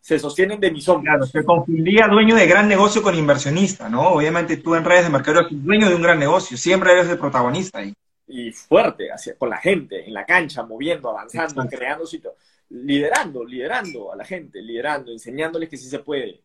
[0.00, 1.16] se sostienen de mis hombros.
[1.16, 4.10] Claro, se confundía dueño de gran negocio con inversionista, ¿no?
[4.10, 7.18] Obviamente tú en redes de mercadeo eres dueño de un gran negocio, siempre eres el
[7.18, 7.94] protagonista ahí.
[8.26, 11.76] y fuerte hacia, con la gente, en la cancha, moviendo, avanzando, Exacto.
[11.76, 12.34] creando sitios,
[12.70, 16.42] liderando, liderando a la gente, liderando, enseñándoles que sí se puede.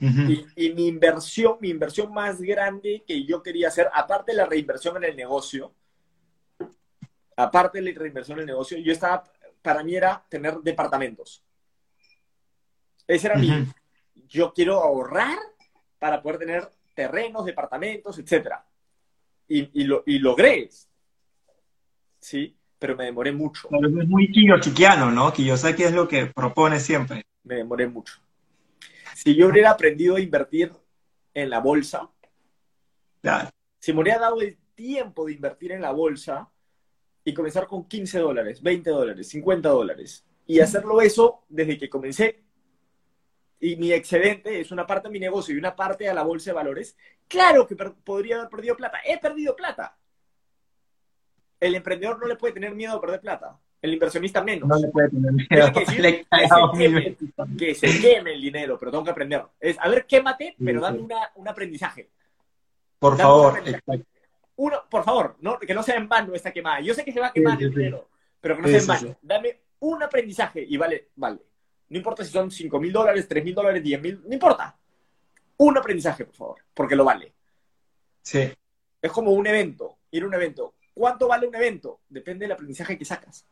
[0.00, 0.30] Ujú.
[0.30, 4.46] Y, y mi inversión, mi inversión más grande que yo quería hacer, aparte de la
[4.46, 5.74] reinversión en el negocio,
[7.36, 9.24] aparte de la reinversión en el negocio, yo estaba,
[9.62, 11.44] para mí era tener departamentos.
[13.06, 13.72] Ese era mi, Ujú.
[14.28, 15.38] yo quiero ahorrar
[15.98, 18.64] para poder tener terrenos, departamentos, etcétera.
[19.46, 20.68] Y, y, lo, y logré,
[22.18, 22.57] ¿sí?
[22.78, 25.32] Pero me demoré mucho, Claro, es muy kiyosakiano, ¿no?
[25.32, 27.24] Kiyosaki es lo que propone siempre.
[27.42, 28.14] me demoré mucho.
[29.14, 30.70] Si yo hubiera aprendido a invertir
[31.34, 32.08] en la bolsa,
[33.20, 33.48] Claro.
[33.80, 36.48] si me hubiera dado el tiempo de invertir en la bolsa
[37.24, 42.44] y comenzar con 15 dólares, 20 dólares, 50 dólares, y hacerlo eso desde que comencé,
[43.60, 46.50] y mi excedente es una parte de mi negocio y una parte a la bolsa
[46.50, 48.98] de valores, claro que podría haber perdido plata.
[49.04, 49.97] He perdido plata.
[51.60, 53.58] El emprendedor no le puede tener miedo a perder plata.
[53.80, 54.68] El inversionista menos.
[54.68, 55.72] No le puede tener miedo.
[55.72, 57.16] Que decir Le que se queme,
[57.58, 59.44] que se queme el dinero, pero tengo que aprender.
[59.60, 62.10] Es, a ver, quémate, pero dame una, un aprendizaje.
[62.98, 63.58] Por Dame favor.
[63.64, 64.04] exacto.
[64.56, 66.80] Uno, por favor, no, que no sea en vano esta quemada.
[66.80, 67.78] Yo sé que se va a quemar Sí, el sí, sí.
[67.78, 68.08] dinero,
[68.40, 69.16] pero que no sea en vano.
[69.22, 71.38] Dame un aprendizaje y vale, vale.
[71.90, 74.76] No importa si son 5 mil dólares, 3 mil dólares, 10 mil, no importa.
[75.58, 77.32] Un aprendizaje, por favor, porque lo vale.
[78.22, 78.50] Sí.
[79.00, 80.74] Es como un evento, ir a un evento.
[80.98, 82.00] ¿Cuánto vale un evento?
[82.08, 83.46] Depende del aprendizaje que sacas.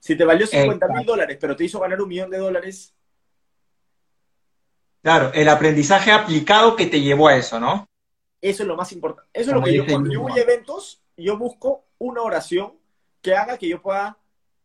[0.00, 2.94] Si te valió 50 mil dólares, pero te hizo ganar un millón de dólares,
[5.02, 7.88] Claro, el aprendizaje aplicado que te llevó a eso, ¿no?
[8.40, 9.28] eso es lo más importante.
[9.32, 12.74] Eso es lo que yo, cuando yo voy a eventos, yo busco una oración
[13.20, 14.16] que haga que yo pueda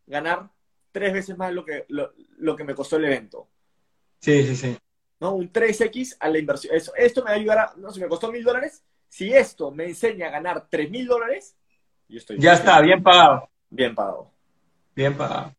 [0.05, 0.49] ganar
[0.91, 3.47] tres veces más lo que, lo, lo que me costó el evento.
[4.19, 4.77] Sí, sí, sí.
[5.19, 5.33] ¿no?
[5.33, 6.75] Un 3X a la inversión.
[6.75, 8.83] Eso, esto me va a ayudar a, no sé, me costó mil dólares.
[9.09, 11.55] Si esto me enseña a ganar tres mil dólares,
[12.09, 13.49] yo estoy Ya está, bien pagado.
[13.69, 14.31] bien pagado.
[14.95, 15.53] Bien pagado.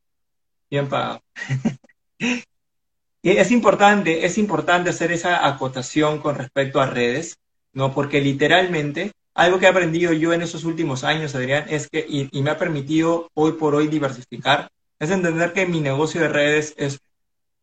[0.70, 1.20] Bien pagado.
[3.20, 7.36] Y es importante, es importante hacer esa acotación con respecto a redes,
[7.72, 7.92] ¿no?
[7.92, 12.28] Porque literalmente, algo que he aprendido yo en esos últimos años, Adrián, es que, y,
[12.30, 16.74] y me ha permitido hoy por hoy diversificar, es entender que mi negocio de redes
[16.76, 17.00] es,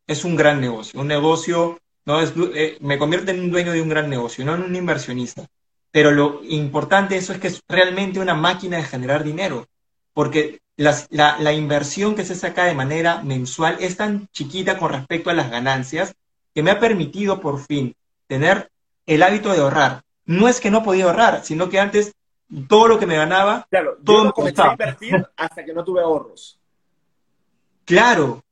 [0.06, 1.00] es un gran negocio.
[1.00, 2.20] Un negocio, ¿no?
[2.20, 5.46] Es, eh, me convierte en un dueño de un gran negocio, no en un inversionista.
[5.90, 9.66] Pero lo importante de eso es que es realmente una máquina de generar dinero.
[10.12, 14.92] Porque las- la, la inversión que se saca de manera mensual es tan chiquita con
[14.92, 16.14] respecto a las ganancias
[16.54, 17.94] que me ha permitido por fin
[18.26, 18.70] tener
[19.06, 20.02] el hábito de ahorrar.
[20.24, 22.12] No es que no podía ahorrar, sino que antes
[22.68, 25.84] todo lo que me ganaba, Claro, Todo yo no comencé a invertir hasta que no
[25.84, 26.58] tuve ahorros.
[27.84, 28.42] claro,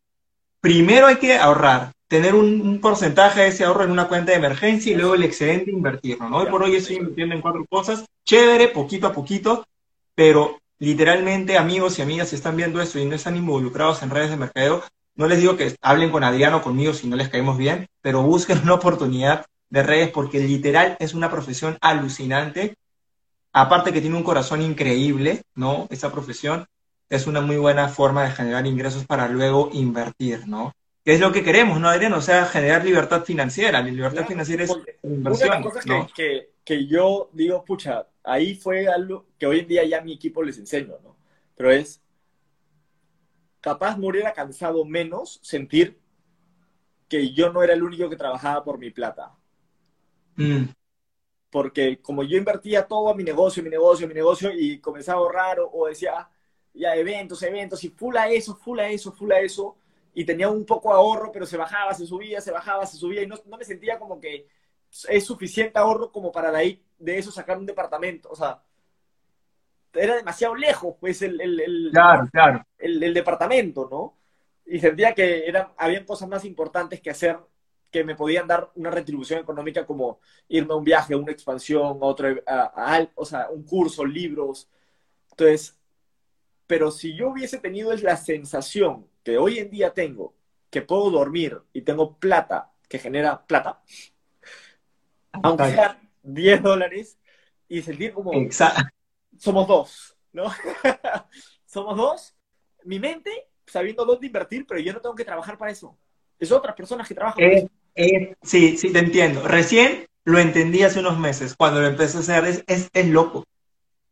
[0.60, 4.92] primero hay que ahorrar, tener un, porcentaje de ese ahorro en una cuenta de emergencia
[4.92, 6.36] y luego el excedente invertirlo, ¿no?
[6.36, 9.66] Hoy por hoy estoy invirtiendo en cuatro cosas, chévere, poquito a poquito,
[10.14, 14.30] pero literalmente amigos y amigas si están viendo esto y no están involucrados en redes
[14.30, 14.84] de mercadeo,
[15.16, 18.22] no les digo que hablen con Adriano o conmigo si no les caemos bien, pero
[18.22, 22.76] busquen una oportunidad de redes porque literal es una profesión alucinante.
[23.52, 25.88] Aparte que tiene un corazón increíble, ¿no?
[25.90, 26.66] Esa profesión
[27.08, 30.74] es una muy buena forma de generar ingresos para luego invertir, ¿no?
[31.04, 32.16] Que es lo que queremos, ¿no, Adriano?
[32.16, 33.72] O sea, generar libertad financiera.
[33.82, 36.06] La libertad Claro, financiera es porque Una de inversión, las cosas ¿no?
[36.06, 40.14] que, que, que yo digo, pucha, ahí fue algo que hoy en día ya mi
[40.14, 41.16] equipo les enseño, ¿no?
[41.56, 42.00] Pero es
[43.60, 45.98] capaz me hubiera cansado menos sentir
[47.08, 49.34] que yo no era el único que trabajaba por mi plata.
[50.38, 50.68] Mm,
[51.50, 55.22] porque como yo invertía todo a mi negocio, mi negocio, mi negocio, y comenzaba a
[55.22, 56.30] ahorrar o, o decía, "Ah,
[56.74, 59.76] ya eventos, eventos, y full a eso, full a eso, full a eso,
[60.14, 63.26] y tenía un poco ahorro, pero se bajaba, se subía, se bajaba, se subía, y
[63.26, 64.46] no, no me sentía como que
[65.08, 68.62] es suficiente ahorro como para de ahí, de eso sacar un departamento, o sea,
[69.92, 72.66] era demasiado lejos, pues, el, el, el, claro, claro.
[72.78, 74.16] el, departamento, ¿no?
[74.66, 77.38] Y sentía que eran, habían cosas más importantes que hacer
[77.90, 81.98] que me podían dar una retribución económica como irme a un viaje, a una expansión,
[82.00, 84.68] a otro, a- a o sea, un curso, libros.
[85.30, 85.78] Entonces,
[86.66, 90.34] pero si yo hubiese tenido la sensación que hoy en día tengo,
[90.70, 93.82] que puedo dormir y tengo plata que genera plata,
[95.32, 97.18] aunque sea 10 dólares,
[97.68, 98.82] y sentir como Exacto.
[99.38, 100.44] somos dos, ¿no?
[101.66, 102.34] somos dos,
[102.84, 103.30] mi mente
[103.66, 105.96] sabiendo dónde invertir, pero yo no tengo que trabajar para eso.
[106.38, 107.68] Es otras personas que trabajan para Eh, eso.
[107.94, 109.46] eh, sí, sí, te entiendo.
[109.46, 113.44] Recién lo entendí hace unos meses, cuando lo empecé a hacer, es, es, es loco.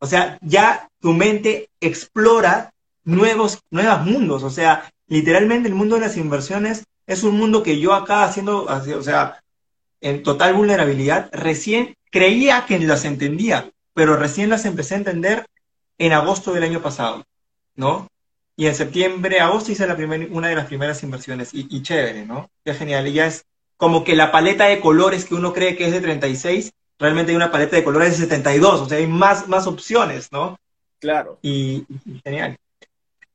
[0.03, 2.73] O sea, ya tu mente explora
[3.05, 4.43] nuevos, nuevos mundos.
[4.43, 8.65] O sea, literalmente el mundo de las inversiones es un mundo que yo acá haciendo,
[8.65, 9.41] o sea,
[10.01, 15.47] en total vulnerabilidad, recién creía que las entendía, pero recién las empecé a entender
[15.99, 17.23] en agosto del año pasado,
[17.77, 18.09] ¿no?
[18.57, 19.97] Y en septiembre, agosto hice la
[20.31, 22.51] una de las primeras inversiones y, y chévere, ¿no?
[22.65, 23.07] Qué genial.
[23.07, 23.45] Y ya es
[23.77, 27.37] como que la paleta de colores que uno cree que es de 36, realmente hay
[27.37, 30.59] una paleta de colores de 72, o sea, hay más, más opciones, ¿no?
[31.01, 31.38] Claro.
[31.43, 32.57] Y, y genial.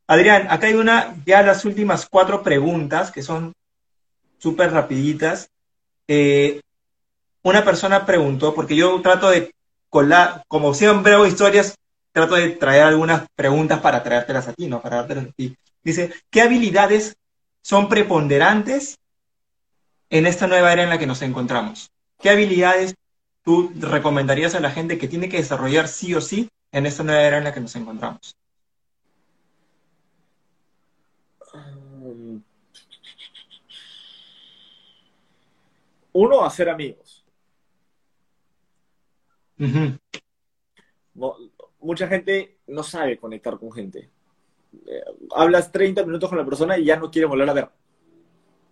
[0.07, 3.53] Adrián, acá hay una, ya las últimas cuatro preguntas que son
[4.37, 5.49] súper rapiditas.
[6.07, 6.61] Eh,
[7.43, 9.53] una persona preguntó, porque yo trato de
[9.89, 11.75] colar, como siempre hago historias,
[12.13, 14.81] trato de traer algunas preguntas para traértelas a ti, ¿no?
[14.81, 15.55] Para dártelas a ti.
[15.83, 17.17] Dice, ¿qué habilidades
[17.61, 18.97] son preponderantes
[20.09, 21.91] en esta nueva era en la que nos encontramos?
[22.19, 22.95] ¿Qué habilidades
[23.47, 27.21] tú recomendarías a la gente que tiene que desarrollar sí o sí en esta nueva
[27.21, 28.35] era en la que nos encontramos?
[31.53, 32.41] Um,
[36.11, 37.23] Uno, hacer amigos.
[41.13, 41.35] No-
[41.79, 44.09] mucha gente no sabe conectar con gente.
[44.85, 45.01] eh,
[45.33, 47.69] hablas 30 minutos con la persona y ya no quieres volver a ver.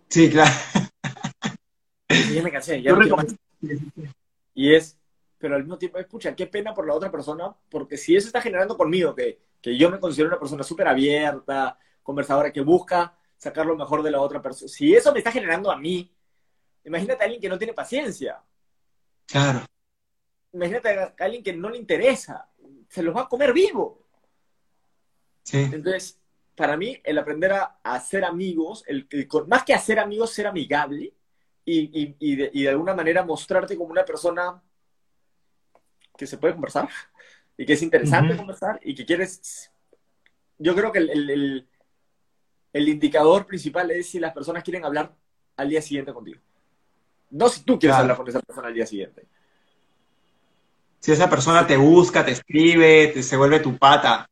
[0.08, 0.50] Sí, claro.
[2.10, 3.16] Y ya me cansé, ya no.
[4.56, 4.98] Y es,
[5.36, 8.40] pero al mismo tiempo, escucha, qué pena por la otra persona, porque si eso está
[8.40, 13.66] generando conmigo, que, que yo me considero una persona súper abierta, conversadora, que busca sacar
[13.66, 16.10] lo mejor de la otra persona, si eso me está generando a mí,
[16.84, 18.42] imagínate a alguien que no tiene paciencia,
[19.26, 19.66] Claro.
[20.52, 22.48] imagínate a alguien que no le interesa,
[22.88, 24.06] se los va a comer vivo.
[25.42, 25.58] Sí.
[25.70, 26.18] Entonces,
[26.54, 30.46] para mí, el aprender a, a ser amigos, el, el- más que hacer amigos, ser
[30.46, 31.12] amigable
[31.66, 34.62] y, y- y de, y de alguna manera mostrarte como una persona
[36.16, 36.88] que se puede conversar
[37.58, 39.70] y que es interesante conversar y que quieres...
[40.58, 41.68] Yo creo que el, el- el-
[42.72, 45.14] el indicador principal es si las personas quieren hablar
[45.56, 46.40] al día siguiente contigo.
[47.30, 48.02] No si tú quieres Claro.
[48.04, 49.26] hablar con esa persona al día siguiente.
[51.00, 54.28] Si esa persona te busca, te escribe, te, se vuelve tu pata.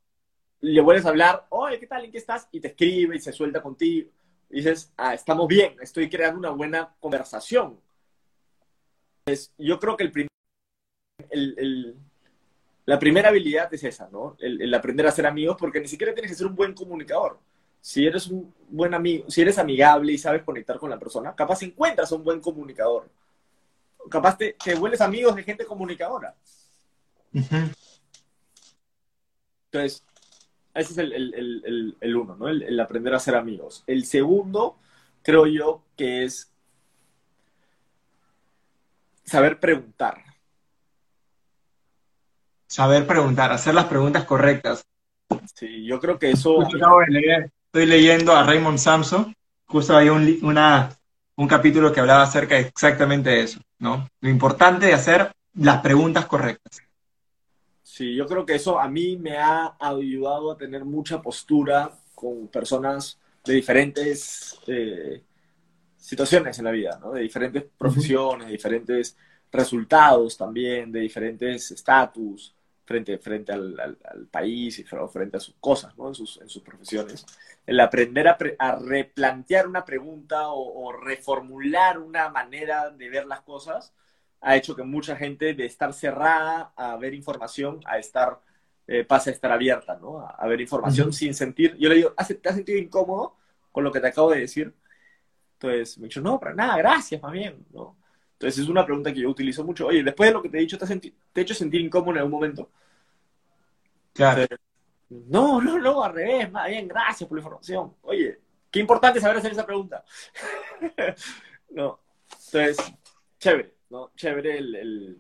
[0.61, 2.05] le vuelves a hablar, oye, ¿qué tal?
[2.07, 2.49] ¿En qué estás?
[2.53, 4.11] Y te escribe y se suelta contigo.
[4.51, 7.79] Y dices, ah, estamos bien, estoy creando una buena conversación.
[9.27, 10.29] Entonces, yo creo que el prim-
[11.31, 11.97] el- el-
[12.87, 14.37] la primera habilidad es esa, ¿no?
[14.39, 17.39] El, el aprender a ser amigos, porque ni siquiera tienes que ser un buen comunicador.
[17.81, 21.63] Si eres un buen amigo, si eres amigable y sabes conectar con la persona, capaz
[21.63, 23.09] encuentras un buen comunicador.
[24.11, 26.35] Capaz te, te vuelves amigos de gente comunicadora.
[27.33, 27.57] Ujú.
[29.73, 30.05] Entonces,
[30.75, 32.49] ese es el, el- el- el- el uno, ¿no?
[32.49, 33.85] El, aprender a ser amigos.
[33.87, 34.77] El segundo,
[35.23, 36.53] creo yo, que es
[39.25, 40.23] saber preguntar.
[42.67, 44.85] Saber preguntar, hacer las preguntas correctas.
[45.55, 46.57] Sí, yo creo que eso...
[46.57, 49.35] Justo acabo de leer, estoy leyendo a Raymond Samson,
[49.67, 50.91] justo había un, una,
[51.37, 54.09] un capítulo que hablaba acerca de exactamente eso, ¿no?
[54.21, 56.81] Lo importante de hacer las preguntas correctas.
[57.97, 62.49] Sí, yo creo que eso a mí me ha ayudado a tener mucha postura con
[62.49, 65.23] personas de diferentes eh,
[65.97, 67.13] situaciones en la vida, ¿no?
[67.13, 69.17] De diferentes profesiones, de diferentes
[69.53, 75.41] resultados también, de diferentes estatus frente, frente al, al- al país y fr- frente a
[75.41, 76.09] sus cosas, ¿no?
[76.09, 77.25] En sus, en sus profesiones.
[77.67, 83.27] El aprender a, pre- a replantear una pregunta o, o reformular una manera de ver
[83.27, 83.95] las cosas
[84.41, 88.41] ha hecho que mucha gente de estar cerrada a ver información a estar,
[88.87, 90.21] eh, pase a estar abierta, ¿no?
[90.21, 91.77] A, a ver información sin sentir.
[91.79, 93.37] Yo le digo, ¿has- ¿te has sentido incómodo
[93.73, 94.75] con lo que te acabo de decir?
[95.55, 97.97] Entonces me dicho, no, para nada, gracias, más bien, ¿no?
[98.35, 99.87] Entonces es una pregunta que yo utilizo mucho.
[99.87, 101.81] Oye, después de lo que te he dicho, ¿te has, senti- te he hecho sentir
[101.81, 102.71] incómodo en algún momento?
[104.13, 104.47] Claro.
[105.11, 107.95] No, no, no, al revés, más bien, gracias por la información.
[108.03, 110.05] Oye, qué importante saber hacer esa pregunta.
[111.71, 112.01] no,
[112.47, 112.79] entonces,
[113.39, 114.11] chévere, ¿no?
[114.17, 115.19] Chévere el, el-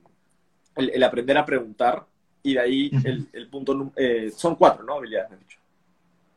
[0.76, 2.04] el- el aprender a preguntar
[2.42, 4.94] y de ahí el, el punto, eh, son cuatro, ¿no?
[4.94, 5.58] Habilidades, me has dicho.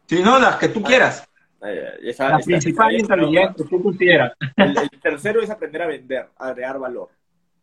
[0.05, 1.27] Sí, no, las que tú quieras.
[1.63, 1.97] Eh,
[2.45, 2.61] bien,
[3.07, 3.13] ¿no?
[3.13, 4.33] habilidades que tú consideras.
[4.55, 7.09] El, el tercero es aprender a vender, a agregar valor.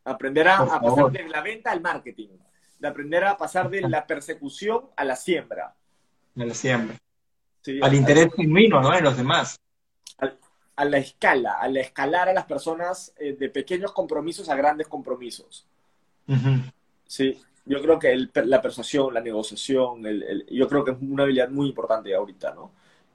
[0.05, 2.29] Aprender a, pasar de la venta al marketing.
[2.81, 5.73] De aprender a pasar de la persecución a la siembra.
[7.81, 8.93] Al interés genuino, ¿no?
[8.93, 9.57] En los demás.
[10.77, 14.89] A la escala, a la escalar a las personas eh, de pequeños compromisos a grandes
[14.89, 15.67] compromisos.
[17.07, 20.97] Sí, yo creo que el- la persuasión, la negociación, el- el- yo creo que es
[21.01, 22.73] una habilidad muy importante ahorita, ¿no?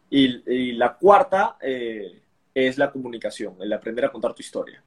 [0.10, 2.22] Y, y la cuarta eh,
[2.54, 4.82] es la comunicación, el aprender a contar tu historia.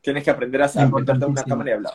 [0.00, 1.94] Tienes que aprender a meterte en una cámara y hablar.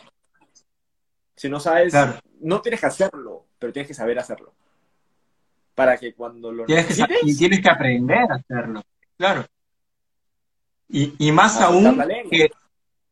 [1.34, 2.20] Si no sabes, Claro.
[2.40, 4.52] no tienes que hacerlo, pero tienes que saber hacerlo.
[5.74, 8.82] Para que cuando lo Tienes que, necesites, y tienes que aprender a hacerlo.
[9.18, 9.44] Claro.
[10.88, 12.00] Y, y más aún
[12.30, 12.50] que,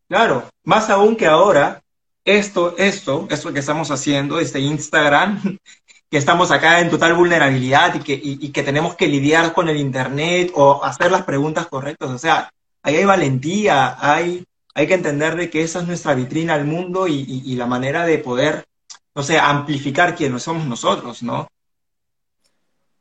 [0.08, 1.82] claro, más aún que ahora,
[2.24, 5.58] esto, esto, esto que estamos haciendo, este Instagram,
[6.10, 9.68] que estamos acá en total vulnerabilidad y que, y, y que tenemos que lidiar con
[9.68, 12.10] el Internet o hacer las preguntas correctas.
[12.10, 12.50] O sea,
[12.82, 14.44] ahí hay valentía, hay,
[14.74, 17.66] hay que entender de que esa es nuestra vitrina al mundo y, y- y la
[17.66, 18.64] manera de poder,
[19.14, 21.48] no sé, amplificar quiénes somos nosotros, ¿no?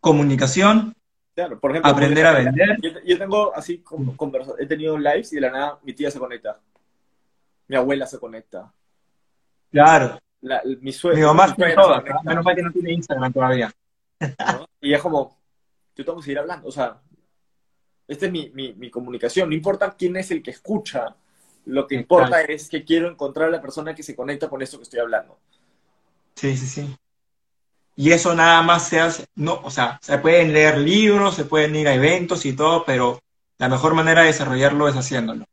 [0.01, 0.95] Comunicación,
[1.33, 2.77] Claro, por ejemplo, aprender a vender.
[2.81, 3.77] Yo, yo tengo así,
[4.17, 6.59] conversa- he tenido lives y de la nada mi tía se conecta.
[7.69, 8.73] Mi abuela se conecta.
[9.71, 13.31] Claro, La- mi sue- mi mamá mi suegra todas, menos mal que no tiene Instagram
[13.31, 13.71] todavía.
[14.19, 14.67] ¿no?
[14.81, 15.37] Y es como,
[15.95, 16.67] yo tengo que seguir hablando.
[16.67, 16.99] O sea,
[18.07, 19.47] esta es mi, mi, mi comunicación.
[19.47, 21.15] No importa quién es el que escucha,
[21.65, 24.77] lo que importa es que quiero encontrar a la persona que se conecta con esto
[24.77, 25.37] que estoy hablando.
[26.35, 26.95] Sí, sí, sí.
[27.95, 31.75] Y eso nada más se hace, no, o sea, se pueden leer libros, se pueden
[31.75, 33.19] ir a eventos y todo, pero
[33.57, 35.45] la mejor manera de desarrollarlo es haciéndolo.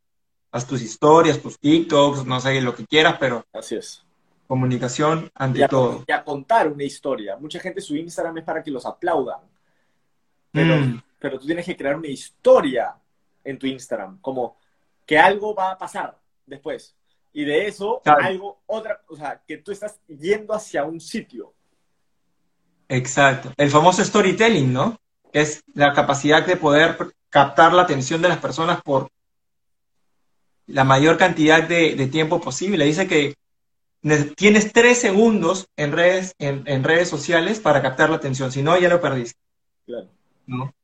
[0.53, 4.03] Haz tus historias, tus TikToks, no sé, lo que quieras, pero Así es.
[4.47, 6.05] Comunicación ante y a, todo.
[6.07, 7.37] y a contar una historia.
[7.37, 9.41] Mucha gente su Instagram es para que los aplaudan,
[10.51, 12.95] pero, Mm, pero tú tienes que crear una historia
[13.45, 14.57] en tu Instagram, como
[15.05, 16.17] que algo va a pasar
[16.47, 16.95] después.
[17.35, 18.25] Y de eso, Claro.
[18.25, 21.53] algo, otra, o sea, que tú estás yendo hacia un sitio.
[22.89, 23.53] Exacto.
[23.57, 24.99] El famoso storytelling, ¿no?
[25.33, 26.97] Que es la capacidad de poder
[27.29, 29.11] captar la atención de las personas por
[30.67, 32.85] la mayor cantidad de, de tiempo posible.
[32.85, 33.35] Dice que
[34.03, 38.53] ne- tienes tres segundos en redes, en, en redes sociales para captar la atención.
[38.53, 39.39] Si no, ya lo perdiste.
[39.87, 40.09] Claro.
[40.47, 40.75] ¿no?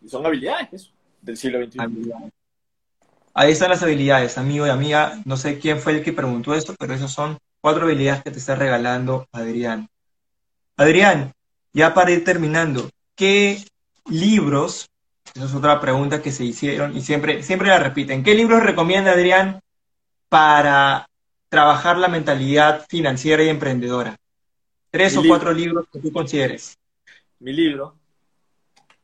[0.00, 0.90] Y son habilidades eso,
[1.22, 1.80] del siglo XXI.
[1.80, 2.32] Habilidades.
[3.36, 5.20] Ahí están las habilidades, amigo y amiga.
[5.24, 8.38] No sé quién fue el que preguntó esto, pero esas son cuatro habilidades que te
[8.38, 9.88] está regalando Adrián.
[10.76, 11.32] Adrián,
[11.72, 13.64] ya para ir terminando, ¿qué
[14.08, 14.88] libros?
[15.34, 18.22] Esa es otra pregunta que se hicieron y siempre, siempre la repiten.
[18.22, 19.60] ¿Qué libros recomienda Adrián
[20.28, 21.06] para
[21.48, 24.16] trabajar la mentalidad financiera y emprendedora?
[24.90, 25.36] Tres Mi o libro.
[25.36, 26.76] cuatro libros que tú consideres.
[27.40, 27.96] Mi libro,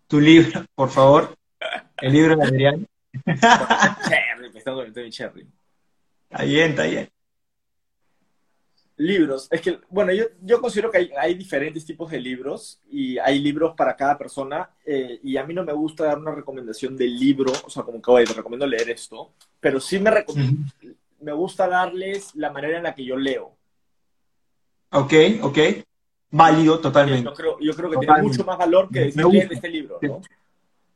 [0.07, 1.35] Tu libro, por favor.
[2.01, 2.87] El libro de Adrián.
[3.27, 5.47] Cherry, me está comentando mi Cherry.
[6.31, 7.09] Está bien, está bien.
[9.05, 13.17] Libros, es que, bueno, yo, yo considero que hay, hay diferentes tipos de libros y
[13.17, 16.99] hay libros para cada persona eh, y a mí no me gusta dar una recomendación
[16.99, 20.41] del libro, o sea, como que, oye, te recomiendo leer esto, pero sí me, Ujú.
[21.21, 23.57] me gusta darles la manera en la que yo leo.
[24.93, 25.59] Ok, ok.
[26.33, 27.31] Válido Yo totalmente.
[27.35, 28.37] creo, yo creo que tiene Totalmente.
[28.39, 29.39] mucho más valor que decir, gusta.
[29.39, 30.21] "Lee este libro, ¿no?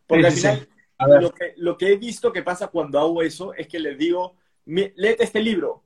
[0.07, 0.69] Porque Sí, al sí, final, sí.
[0.99, 1.23] A ver.
[1.23, 4.37] lo que, lo que he visto que pasa cuando hago eso es que les digo,
[4.67, 5.83] "Mi- léete este libro.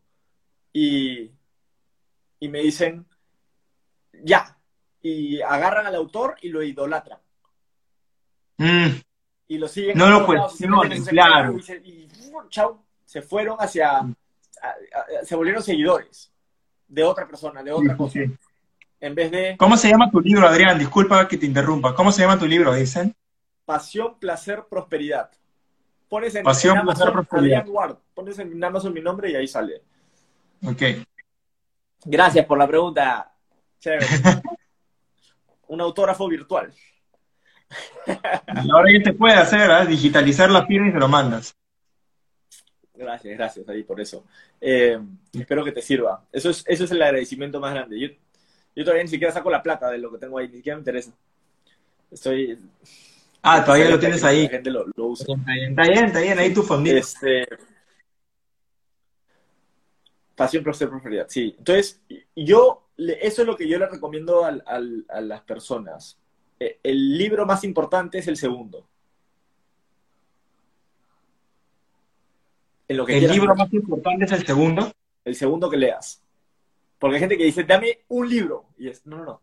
[0.73, 1.31] Y,
[2.41, 3.07] y me dicen,
[4.13, 4.57] ya.
[5.01, 7.21] Y agarran al autor y lo idolatran.
[8.59, 8.89] Mm,
[9.49, 9.97] Y lo siguen.
[9.97, 11.57] No lo todos lados, y se cuestionan, meten en su claro.
[11.59, 12.49] Y, se- y, ¡fum!
[12.49, 13.99] chau, se fueron hacia.
[13.99, 14.05] a-
[14.63, 16.33] a- se volvieron seguidores
[16.89, 18.13] de otra persona, de otra sí, cosa.
[18.15, 18.25] sí.
[19.01, 20.77] En vez de ¿Cómo se llama tu libro, Adrián?
[20.79, 21.95] Disculpa que te interrumpa.
[21.95, 23.15] ¿Cómo se llama tu libro, dicen?
[23.65, 25.31] pasión, placer, prosperidad.
[26.09, 27.61] Pones en, Pasión, en placer, Amazon prosperidad.
[27.61, 27.97] Adrián Ward.
[28.15, 29.83] Pones en Amazon mi nombre y ahí sale.
[30.67, 30.83] Ok.
[32.05, 33.33] Gracias por la pregunta.
[33.81, 34.07] Chévere.
[35.69, 36.73] Un autógrafo virtual.
[38.07, 39.85] Y ahora ya te puede hacer, ¿ah?
[39.85, 41.55] digitalizar la firma y se lo mandas.
[42.95, 44.25] Gracias, gracias ahí por eso.
[44.61, 44.99] Eh,
[45.33, 46.25] espero que te sirva.
[46.33, 48.01] Eso es, eso es el agradecimiento más grande.
[48.01, 48.09] Yo,
[48.75, 50.81] yo todavía ni siquiera saco la plata de lo que tengo ahí, ni siquiera me
[50.81, 51.13] interesa.
[52.11, 52.59] Estoy.
[53.43, 54.49] Ah, todavía lo que tienes La ahí.
[54.49, 55.27] gente lo, lo usa.
[55.37, 56.97] Está bien, está bien, está bien, ahí tu fondito.
[56.97, 57.47] Este.
[60.39, 61.27] Pasión, placer, prosperidad.
[61.29, 61.55] Sí.
[61.59, 62.01] Entonces,
[62.37, 66.17] yo, eso es lo que yo le recomiendo al- al- a las personas.
[66.61, 68.89] Eh, El libro más importante es el segundo.
[72.87, 74.93] En lo que El quieras libro más importante es el segundo.
[75.25, 76.23] el segundo que leas.
[76.99, 78.67] Porque hay gente que dice, dame un libro.
[78.79, 79.43] Y es, no, no, no.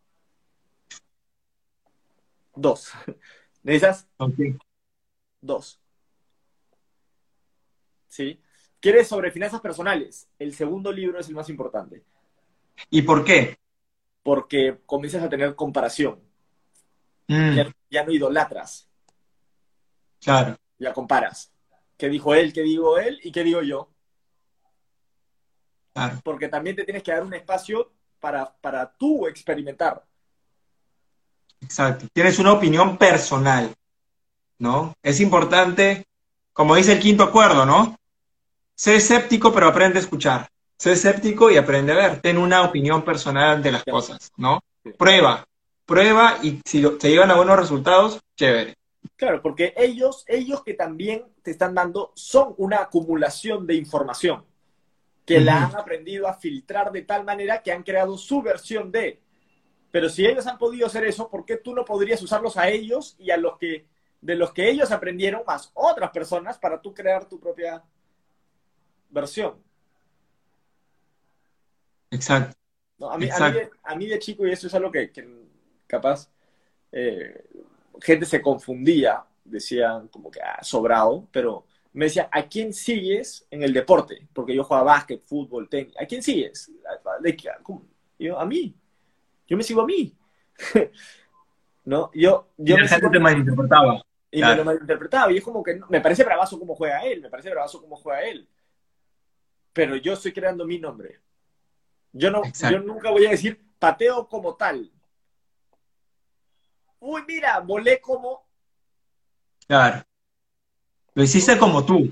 [2.54, 2.90] Dos.
[3.62, 4.34] Necesitas Ok.
[5.40, 5.78] dos.
[8.08, 8.40] ¿Sí?
[8.86, 10.28] ¿Quieres sobre finanzas personales?
[10.38, 12.04] El segundo libro es el más importante.
[12.88, 13.58] ¿Y por qué?
[14.22, 16.20] Porque comienzas a tener comparación.
[17.26, 18.88] Mm, Ya, ya no idolatras,
[20.20, 21.50] claro, ya comparas.
[21.96, 22.52] ¿Qué dijo él?
[22.52, 23.18] ¿Qué digo él?
[23.24, 23.90] ¿Y qué digo yo?
[25.92, 26.20] claro.
[26.22, 30.04] Porque también te tienes que dar un espacio para, para tú experimentar.
[31.60, 32.06] Exacto.
[32.12, 33.74] Tienes una opinión personal,
[34.60, 34.94] ¿no?
[35.02, 36.04] Es importante,
[36.52, 37.96] como dice el quinto acuerdo, ¿no?
[38.76, 40.48] Sé escéptico, pero aprende a escuchar.
[40.78, 42.20] Sé escéptico y aprende a ver.
[42.20, 43.90] Ten una opinión personal de las Sí.
[43.90, 44.60] cosas, ¿no?
[44.84, 44.90] Sí.
[44.90, 45.46] Prueba,
[45.86, 48.74] prueba y si te llevan a buenos resultados, chévere.
[49.16, 54.44] Claro, porque ellos, ellos que también te están dando son una acumulación de información
[55.24, 59.20] que la han aprendido a filtrar de tal manera que han creado su versión de.
[59.90, 63.16] Pero si ellos han podido hacer eso, ¿por qué tú no podrías usarlos a ellos
[63.18, 63.86] y a los que
[64.20, 67.82] de los que ellos aprendieron más otras personas para tú crear tu propia
[69.10, 69.62] versión?
[72.10, 72.56] Exacto.
[72.98, 73.10] ¿no?
[73.10, 73.58] A, mí, a, mí Exacto.
[73.58, 75.28] de, a mí de chico, y eso es algo que, que
[75.86, 76.30] capaz
[76.92, 77.44] eh,
[78.00, 83.62] gente se confundía, decían como que ah, sobrado, pero me decía, ¿a quién sigues en
[83.62, 84.28] el deporte?
[84.32, 85.94] Porque yo jugaba básquet, fútbol, tenis.
[85.98, 86.70] ¿A quién sigues?
[87.62, 87.86] ¿Cómo?
[88.18, 88.74] Y yo, a mí.
[89.48, 90.14] Yo me sigo a mí.
[91.84, 92.10] ¿No?
[92.12, 94.02] Yo, yo Y me gente te malinterpretaba.
[94.30, 94.52] y Claro.
[94.52, 95.32] me lo malinterpretaba.
[95.32, 97.96] Y es como que no, me parece bravazo como juega él, me parece bravazo como
[97.96, 98.46] juega él.
[99.76, 101.20] Pero yo estoy creando mi nombre.
[102.10, 102.78] Yo, no, Exacto.
[102.78, 104.90] yo nunca voy a decir pateo como tal.
[106.98, 108.46] Uy, mira, volé como.
[109.68, 110.02] Claro.
[111.12, 112.10] Lo hiciste como tú,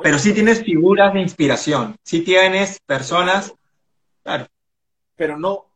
[0.00, 1.96] pero sí tienes figuras de inspiración.
[2.04, 3.52] Sí tienes personas
[4.22, 4.46] Claro.
[5.16, 5.66] Pero no,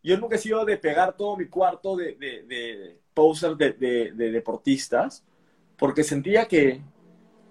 [0.00, 4.30] yo nunca he sido de pegar todo mi cuarto de, de, de posters de, de
[4.30, 5.24] deportistas,
[5.76, 6.80] porque sentía que,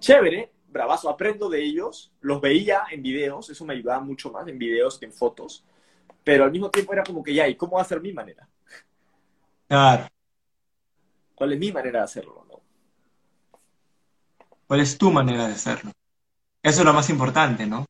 [0.00, 4.58] chévere, bravazo, aprendo de ellos, los veía en videos, eso me ayudaba mucho más en
[4.58, 5.64] videos que en fotos,
[6.24, 8.48] pero al mismo tiempo era como que ya, ¿y cómo va a ser mi manera?
[9.68, 10.08] Claro.
[11.34, 12.46] ¿Cuál es mi manera de hacerlo?
[12.48, 12.60] No?
[14.66, 15.92] ¿Cuál es tu manera de hacerlo?
[16.62, 17.86] Eso es lo más importante, ¿no?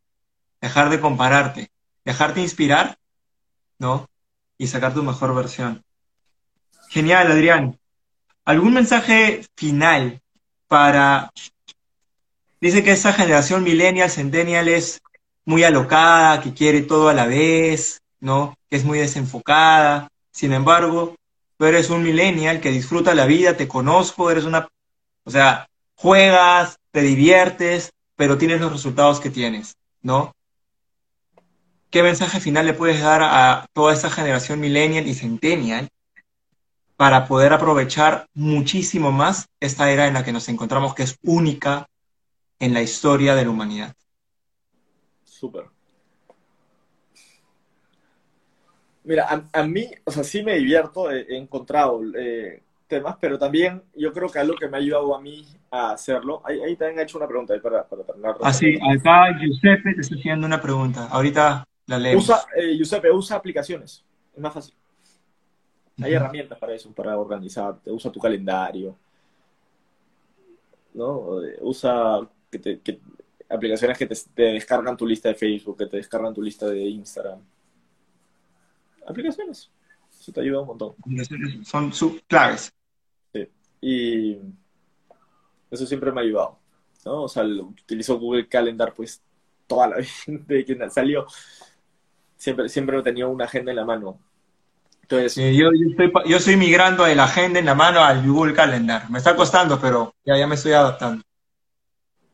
[0.60, 1.70] Dejar de compararte,
[2.04, 2.98] dejarte inspirar,
[3.78, 4.08] ¿no?
[4.56, 5.82] Y sacar tu mejor versión.
[6.88, 7.78] Genial, Adrián.
[8.44, 10.20] ¿Algún mensaje final
[10.66, 11.30] para...
[12.62, 15.02] Dice que esa generación millennial, centennial es
[15.44, 18.54] muy alocada, que quiere todo a la vez, ¿no?
[18.70, 20.06] Que es muy desenfocada.
[20.30, 21.16] Sin embargo,
[21.58, 24.68] tú eres un millennial que disfruta la vida, te conozco, eres una...
[25.24, 30.32] O sea, juegas, te diviertes, pero tienes los resultados que tienes, ¿no?
[31.90, 35.88] ¿Qué mensaje final le puedes dar a toda esa generación millennial y centennial
[36.96, 41.88] para poder aprovechar muchísimo más esta era en la que nos encontramos, que es única
[42.62, 43.92] en la historia de la humanidad?
[45.24, 45.64] Súper.
[49.02, 53.36] Mira, a, a, mí, o sea, sí me divierto, he, he encontrado eh, temas, pero
[53.36, 56.76] también yo creo que algo que me ha ayudado a mí a hacerlo, ahí, ahí
[56.76, 58.36] también he hecho una pregunta ahí para, para terminar.
[58.40, 62.22] Ah, sí, acá Giuseppe te está haciendo una pregunta, ahorita la leemos.
[62.22, 64.74] Usa, eh, Giuseppe, usa aplicaciones, es más fácil.
[66.00, 66.16] Hay uh -huh.
[66.16, 68.94] herramientas para eso, para organizarte, usa tu calendario,
[70.94, 71.40] ¿no?
[71.60, 72.20] Usa
[72.52, 73.00] que te, que,
[73.48, 76.80] aplicaciones que te, te descargan tu lista de Facebook, que te descargan tu lista de
[76.82, 77.40] Instagram
[79.06, 79.70] aplicaciones.
[80.18, 80.94] Eso te ayuda un montón.
[81.64, 81.90] Son
[82.26, 82.72] claves.
[83.32, 83.48] Sí.
[83.80, 84.38] Y
[85.70, 86.58] eso siempre me ha ayudado.
[87.04, 87.22] ¿no?
[87.24, 89.20] O sea, utilizo Google Calendar pues
[89.66, 89.96] toda la
[90.26, 91.26] vida de que salió.
[92.36, 94.18] Siempre, siempre he tenido una agenda en la mano.
[95.02, 98.26] Entonces, sí, yo, yo, estoy, yo estoy migrando de la agenda en la mano al
[98.26, 99.10] Google Calendar.
[99.10, 101.22] Me está costando, pero ya, ya me estoy adaptando.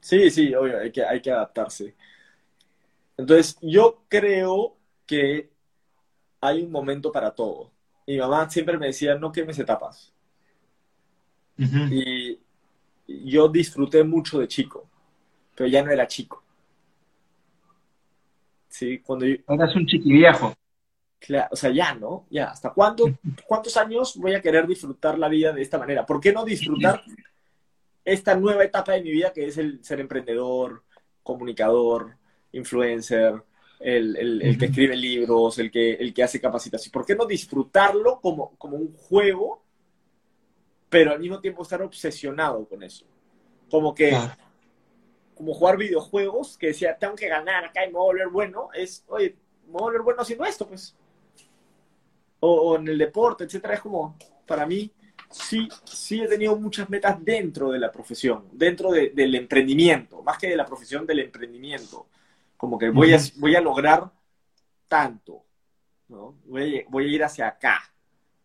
[0.01, 1.95] Sí, sí, obvio, hay que, hay que adaptarse.
[3.17, 4.77] Entonces, yo creo
[5.07, 5.51] que
[6.41, 7.73] hay un momento para todo.
[8.07, 10.13] Mi mamá siempre me decía, no quemes etapas.
[11.59, 12.39] Uh -huh.
[13.07, 14.89] Y yo disfruté mucho de chico,
[15.55, 16.43] pero ya no era chico.
[18.69, 19.37] Sí, cuando yo...
[19.49, 20.55] Eras un chiquiviejo.
[21.19, 22.27] Claro, o sea, ya, ¿no?
[22.31, 23.05] Ya, ¿hasta cuándo,
[23.47, 26.07] cuántos años voy a querer disfrutar la vida de esta manera?
[26.07, 27.03] ¿Por qué no disfrutar
[28.13, 30.83] esta nueva etapa de mi vida que es el ser emprendedor,
[31.23, 32.17] comunicador,
[32.53, 33.43] influencer,
[33.81, 36.91] el, el, el, que escribe libros, el que, el que hace capacitación.
[36.91, 39.63] ¿Por qué no disfrutarlo como, como un juego,
[40.89, 43.05] pero al mismo tiempo estar obsesionado con eso?
[43.71, 44.33] Como que, claro.
[45.35, 48.69] como jugar videojuegos, que decía, tengo que ganar acá y me voy a volver bueno,
[48.75, 49.37] es, oye,
[49.67, 50.97] me voy a volver bueno haciendo esto, pues.
[52.41, 54.91] O, o en el deporte, etcétera, es como, para mí,
[55.31, 60.39] sí, sí he tenido muchas metas dentro de la profesión, dentro de, del emprendimiento, más
[60.39, 62.07] que de la profesión del emprendimiento
[62.59, 64.11] como que voy a, voy a lograr
[64.89, 65.45] tanto,
[66.09, 66.35] ¿no?
[66.45, 67.81] Voy a, voy a ir hacia acá.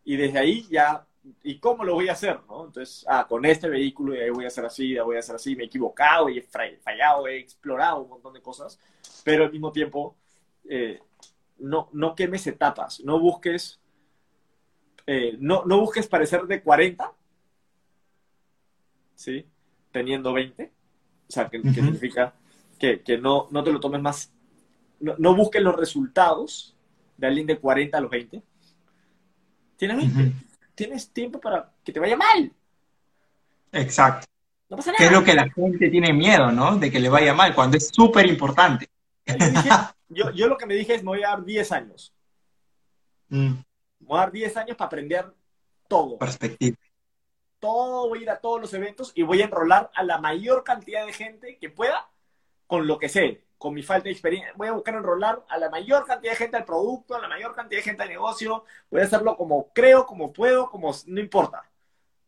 [0.05, 1.05] Y desde ahí ya,
[1.41, 2.65] ¿y cómo lo voy a hacer, no?
[2.65, 5.55] Entonces, ah, con este vehículo ya voy a hacer así, ya voy a hacer así,
[5.55, 8.79] me he equivocado, y he fallado, he explorado un montón de cosas,
[9.23, 10.15] pero al mismo tiempo,
[10.69, 11.01] eh,
[11.57, 13.79] no, no quemes etapas, no busques,
[15.05, 17.11] eh, no, no busques parecer de 40,
[19.15, 19.45] ¿sí?
[19.91, 20.71] Teniendo 20,
[21.27, 21.73] o sea, que, uh -huh.
[21.73, 22.33] que significa
[22.79, 24.31] que, que no, no, te lo tomes más,
[24.99, 26.75] no, no, busques los resultados
[27.17, 28.41] de alguien de 40 a los 20.
[29.77, 30.33] Tienes 20, uh -huh.
[30.75, 32.51] tienes tiempo para que te vaya mal.
[33.71, 34.27] Exacto.
[34.69, 34.99] No pasa nada.
[34.99, 36.77] Que es lo que la gente tiene miedo, ¿no?
[36.77, 38.89] De que le vaya mal, cuando es súper importante.
[40.09, 42.13] Yo, yo, lo que me dije es, me voy a dar 10 años.
[43.29, 43.53] Mm.
[44.05, 45.33] Voy a dar 10 años para aprender
[45.87, 46.17] todo.
[46.17, 46.77] Perspectiva.
[47.59, 50.63] Todo, voy a ir a todos los eventos y voy a enrolar a la mayor
[50.63, 52.09] cantidad de gente que pueda
[52.67, 55.69] con lo que sé, con mi falta de experiencia, voy a buscar enrolar a la
[55.69, 59.01] mayor cantidad de gente al producto, a la mayor cantidad de gente al negocio, voy
[59.01, 61.63] a hacerlo como creo, como puedo, como no importa.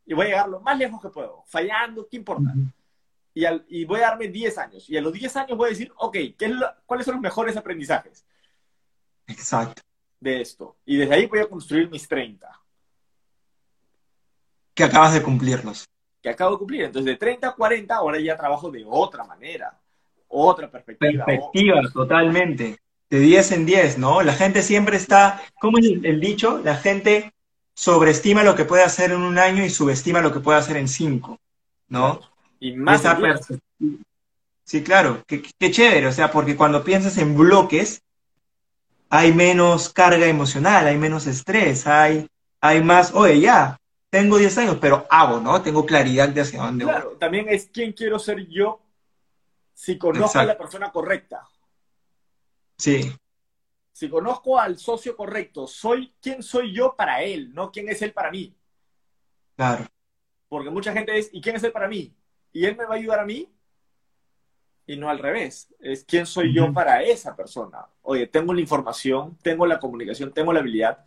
[0.05, 2.53] Y voy a llegar lo más lejos que puedo, fallando, ¿qué importa?
[2.55, 2.73] Uh -huh.
[3.33, 4.89] y, al, y, voy a darme 10 años.
[4.89, 7.21] Y a los 10 años voy a decir, ok, ¿qué es lo, ¿cuáles son los
[7.21, 8.25] mejores aprendizajes?
[9.27, 9.81] Exacto.
[10.25, 10.77] De esto.
[10.87, 12.49] Y desde ahí voy a construir mis 30.
[14.73, 15.85] Que acabas de cumplirlos.
[16.19, 16.81] Que acabo de cumplir.
[16.85, 19.79] Entonces, de 30 a 40, ahora ya trabajo de otra manera
[20.27, 21.25] otra perspectiva.
[21.25, 22.79] Perspectiva, totalmente.
[23.07, 24.23] De 10 en 10, ¿no?
[24.23, 26.59] La gente siempre está, ¿cómo es el, dicho?
[26.63, 27.31] La gente
[27.75, 30.87] sobreestima lo que puede hacer en un año y subestima lo que puede hacer en
[30.87, 31.39] cinco,
[31.87, 32.19] ¿no?
[32.59, 33.19] Y más Esa.
[34.63, 38.01] Sí, claro, qué, qué chévere, o sea, porque cuando piensas en bloques,
[39.15, 42.27] hay menos carga emocional, hay menos estrés, hay,
[42.59, 45.61] hay más, oye, ya, tengo 10 años, pero hago, ¿no?
[45.61, 47.19] Tengo claridad de hacia dónde claro, voy.
[47.19, 48.81] también es quién quiero ser yo
[49.73, 51.47] si conozco a la persona correcta.
[52.77, 53.09] Sí.
[53.93, 58.11] Si conozco al socio correcto, soy quién soy yo para él, no quién es él
[58.11, 58.53] para mí.
[59.55, 59.85] Claro.
[60.49, 62.13] Porque mucha gente es, ¿y quién es él para mí?
[62.51, 63.49] ¿Y él me va a ayudar a mí?
[64.87, 65.73] Y no al revés.
[65.79, 67.85] Es quién soy yo para esa persona.
[68.03, 71.05] Oye, tengo la información, tengo la comunicación, tengo la habilidad.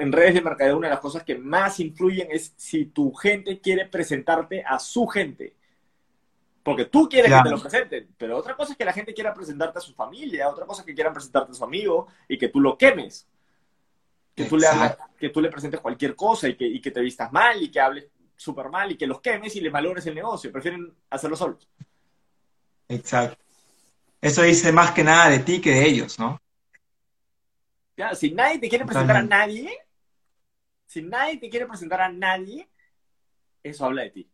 [0.00, 3.60] En redes de mercadeo, una de las cosas que más influyen es si tu gente
[3.60, 5.54] quiere presentarte a su gente.
[6.64, 7.42] Porque tú quieres Claro.
[7.44, 9.94] que te lo presenten, pero otra cosa es que la gente quiera presentarte a su
[9.94, 13.28] familia, otra cosa es que quieran presentarte a su amigo y que tú lo quemes.
[14.34, 17.00] Que tú, le hagas- que tú le presentes cualquier cosa y que, y que te
[17.00, 20.14] vistas mal y que hables súper mal y que los quemes y les valores el
[20.14, 20.50] negocio.
[20.50, 21.68] Prefieren hacerlo solos.
[22.88, 23.42] Exacto.
[24.20, 26.40] Eso dice más que nada de ti que de ellos, ¿no?
[27.96, 29.78] Ya, si nadie te quiere presentar a nadie,
[30.86, 32.68] si nadie te quiere presentar a nadie,
[33.62, 34.30] eso habla de ti.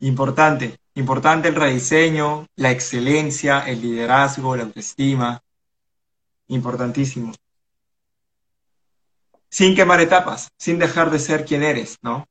[0.00, 5.42] Importante, importante el rediseño, la excelencia, el liderazgo, la autoestima.
[6.48, 7.32] Importantísimo.
[9.48, 12.26] Sin quemar etapas, sin dejar de ser quien eres, ¿no?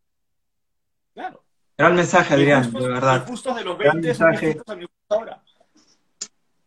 [1.14, 1.45] Claro.
[1.78, 3.20] Gran mensaje, Mis Adrián, gustos- de verdad.
[3.22, 4.46] Mis gustos de los Gran 20 son mensaje.
[4.48, 5.44] distintos a mis gustos ahora.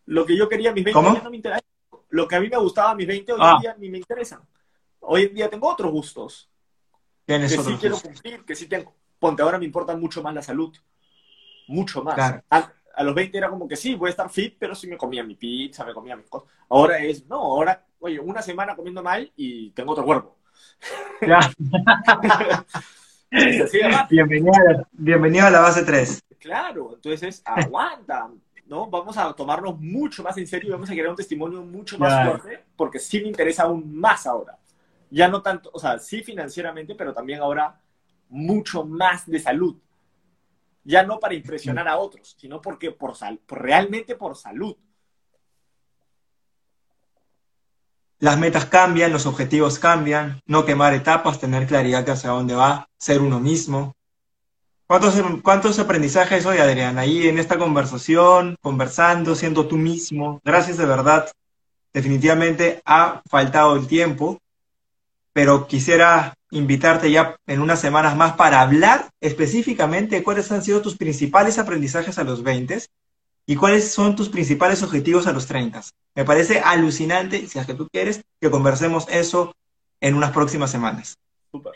[0.07, 1.15] Lo que yo quería a mis 20 ¿Cómo?
[1.17, 1.63] ya no me interesa.
[2.11, 3.53] Lo que a mí me gustaba a mis 20 hoy Ah.
[3.57, 4.41] en día ni me interesan.
[5.01, 6.51] Hoy en día tengo otros gustos
[7.25, 8.13] Tienes que sí otros quiero gustos.
[8.13, 8.95] cumplir, que sí tengo.
[9.19, 10.75] Ponte, ahora me importa mucho más la salud.
[11.69, 12.15] Mucho más.
[12.15, 12.43] Claro.
[12.51, 14.97] A, a los 20 era como que sí, voy a estar fit, pero sí me
[14.97, 16.49] comía mi pizza, me comía mis cosas.
[16.71, 20.37] Ahora es, no, ahora, oye, una semana comiendo mal y tengo otro cuerpo.
[21.21, 21.41] Ya.
[24.11, 26.21] Bienvenido, a- bienvenido a la base 3.
[26.39, 28.31] Claro, entonces aguanta,
[28.67, 28.89] ¿no?
[28.89, 32.11] Vamos a tomarnos mucho más en serio y vamos a crear un testimonio mucho más
[32.11, 32.39] Claro.
[32.39, 34.57] fuerte, porque sí me interesa aún más ahora.
[35.11, 37.81] Ya no tanto, o sea, sí financieramente, pero también ahora
[38.29, 39.77] mucho más de salud.
[40.85, 44.77] Ya no para impresionar a otros, sino porque por sal, por, realmente por salud.
[48.21, 52.89] Las metas cambian, los objetivos cambian, no quemar etapas, tener claridad de hacia dónde va,
[52.99, 53.95] ser uno mismo.
[54.89, 56.99] ¿Cuántos, cuántos aprendizajes hoy, Adrián?
[56.99, 60.41] Ahí en esta conversación, conversando, siendo tú mismo.
[60.45, 61.31] Gracias de verdad.
[61.93, 64.41] Definitivamente ha faltado el tiempo,
[65.33, 70.83] pero quisiera invitarte ya en unas semanas más para hablar específicamente de cuáles han sido
[70.83, 72.83] tus principales aprendizajes a los 20
[73.49, 75.81] y cuáles son tus principales objetivos a los 30.
[76.15, 79.55] Me parece alucinante, si es que tú quieres, que conversemos eso
[80.03, 81.17] en unas próximas semanas.
[81.51, 81.73] Súper.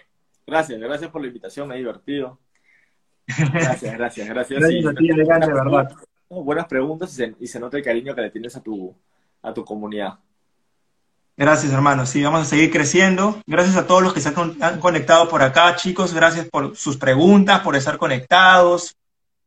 [0.46, 2.38] Gracias, gracias por la invitación, me he divertido.
[3.26, 4.60] Gracias, gracias, gracias.
[4.60, 5.92] Gracias Sí, a ti, Adrián, de verdad.
[6.28, 8.94] buenas preguntas y se, y se nota el cariño que le tienes a tu,
[9.40, 10.18] a tu comunidad.
[11.38, 12.04] Gracias, hermano.
[12.04, 13.40] Sí, vamos a seguir creciendo.
[13.46, 16.12] Gracias a todos los que se han conectado por acá, chicos.
[16.12, 18.94] Gracias por sus preguntas, por estar conectados.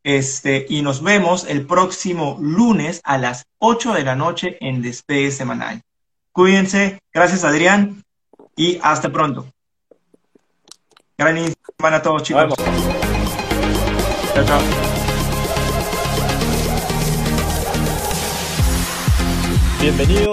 [0.06, 5.32] Este, y nos vemos el próximo lunes a las 8 de la noche en Despegue
[5.32, 5.82] Semanal.
[6.32, 7.00] Cuídense.
[7.12, 8.04] Gracias, Adrián.
[8.56, 9.48] Y hasta pronto.
[11.18, 11.38] Gran
[11.78, 12.54] semana a todos, chicos.
[14.36, 14.62] Chao, chao.
[19.82, 20.26] Bienvenidos